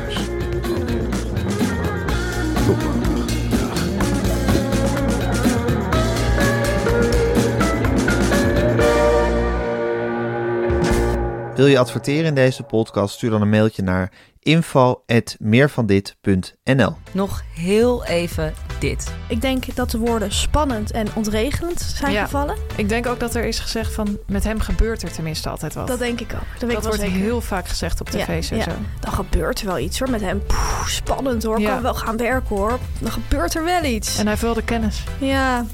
Wil 11.55 11.65
je 11.67 11.79
adverteren 11.79 12.25
in 12.25 12.35
deze 12.35 12.63
podcast? 12.63 13.13
Stuur 13.15 13.29
dan 13.29 13.41
een 13.41 13.49
mailtje 13.49 13.83
naar 13.83 14.11
info.meervandit.nl 14.39 16.95
Nog 17.11 17.41
heel 17.55 18.05
even 18.05 18.53
dit. 18.79 19.13
Ik 19.27 19.41
denk 19.41 19.75
dat 19.75 19.91
de 19.91 19.97
woorden 19.97 20.31
spannend 20.31 20.91
en 20.91 21.07
ontregelend 21.15 21.81
zijn 21.81 22.11
Ja. 22.11 22.23
gevallen. 22.23 22.55
Ik 22.75 22.89
denk 22.89 23.07
ook 23.07 23.19
dat 23.19 23.35
er 23.35 23.45
is 23.45 23.59
gezegd 23.59 23.93
van 23.93 24.17
met 24.27 24.43
hem 24.43 24.59
gebeurt 24.59 25.03
er 25.03 25.11
tenminste 25.11 25.49
altijd 25.49 25.73
wat. 25.73 25.87
Dat 25.87 25.99
denk 25.99 26.19
ik 26.19 26.33
ook. 26.33 26.59
Dat, 26.71 26.83
wordt 26.83 26.99
zeker. 26.99 27.15
heel 27.19 27.41
vaak 27.41 27.67
gezegd 27.67 28.01
op 28.01 28.09
tv's 28.09 28.51
en 28.51 28.57
ja. 28.57 28.63
zo. 28.63 28.71
Dan 28.99 29.13
gebeurt 29.13 29.59
er 29.59 29.65
wel 29.65 29.79
iets 29.79 29.99
hoor 29.99 30.09
met 30.09 30.21
hem. 30.21 30.43
Poeh, 30.45 30.87
spannend 30.87 31.43
hoor. 31.43 31.59
Ja. 31.59 31.69
Kan 31.73 31.81
wel 31.81 31.95
gaan 31.95 32.17
werken 32.17 32.55
hoor. 32.55 32.79
Dan 32.99 33.11
gebeurt 33.11 33.55
er 33.55 33.63
wel 33.63 33.83
iets. 33.83 34.09
En 34.15 34.21
hij 34.21 34.29
heeft 34.29 34.41
wel 34.41 34.53
de 34.53 34.63
kennis. 34.63 35.03
Ja, 35.17 35.65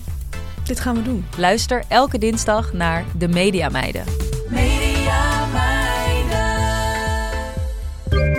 dit 0.64 0.80
gaan 0.80 0.96
we 0.96 1.02
doen. 1.02 1.26
Luister 1.38 1.84
elke 1.88 2.18
dinsdag 2.18 2.74
naar 2.74 3.06
De 3.18 3.28
Media 3.28 3.70
Meiden. 3.70 4.04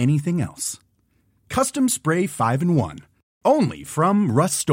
anything 0.00 0.40
else. 0.40 0.80
Custom 1.48 1.88
Spray 1.88 2.26
5 2.26 2.62
in 2.62 2.74
1. 2.74 2.98
Only 3.44 3.84
from 3.84 4.30
Rust 4.32 4.68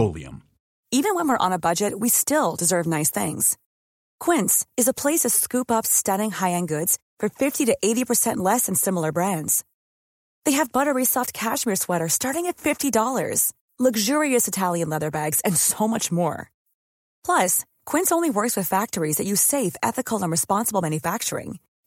Even 0.91 1.15
when 1.15 1.27
we're 1.27 1.45
on 1.45 1.53
a 1.53 1.59
budget, 1.59 1.99
we 1.99 2.09
still 2.09 2.55
deserve 2.55 2.87
nice 2.87 3.11
things. 3.11 3.57
Quince 4.19 4.65
is 4.77 4.87
a 4.87 4.93
place 4.93 5.21
to 5.21 5.29
scoop 5.29 5.69
up 5.69 5.85
stunning 5.85 6.31
high-end 6.31 6.67
goods 6.67 6.97
for 7.19 7.29
50 7.29 7.65
to 7.65 7.77
80% 7.83 8.37
less 8.37 8.65
than 8.65 8.75
similar 8.75 9.11
brands. 9.11 9.63
They 10.45 10.53
have 10.53 10.71
buttery 10.71 11.05
soft 11.05 11.33
cashmere 11.33 11.75
sweaters 11.75 12.13
starting 12.13 12.45
at 12.45 12.57
$50, 12.57 13.51
luxurious 13.79 14.47
Italian 14.47 14.89
leather 14.89 15.11
bags, 15.11 15.41
and 15.41 15.57
so 15.57 15.87
much 15.87 16.11
more. 16.11 16.51
Plus, 17.25 17.65
Quince 17.85 18.11
only 18.11 18.29
works 18.29 18.55
with 18.55 18.67
factories 18.67 19.17
that 19.17 19.27
use 19.27 19.41
safe, 19.41 19.75
ethical, 19.83 20.21
and 20.23 20.31
responsible 20.31 20.81
manufacturing. 20.81 21.59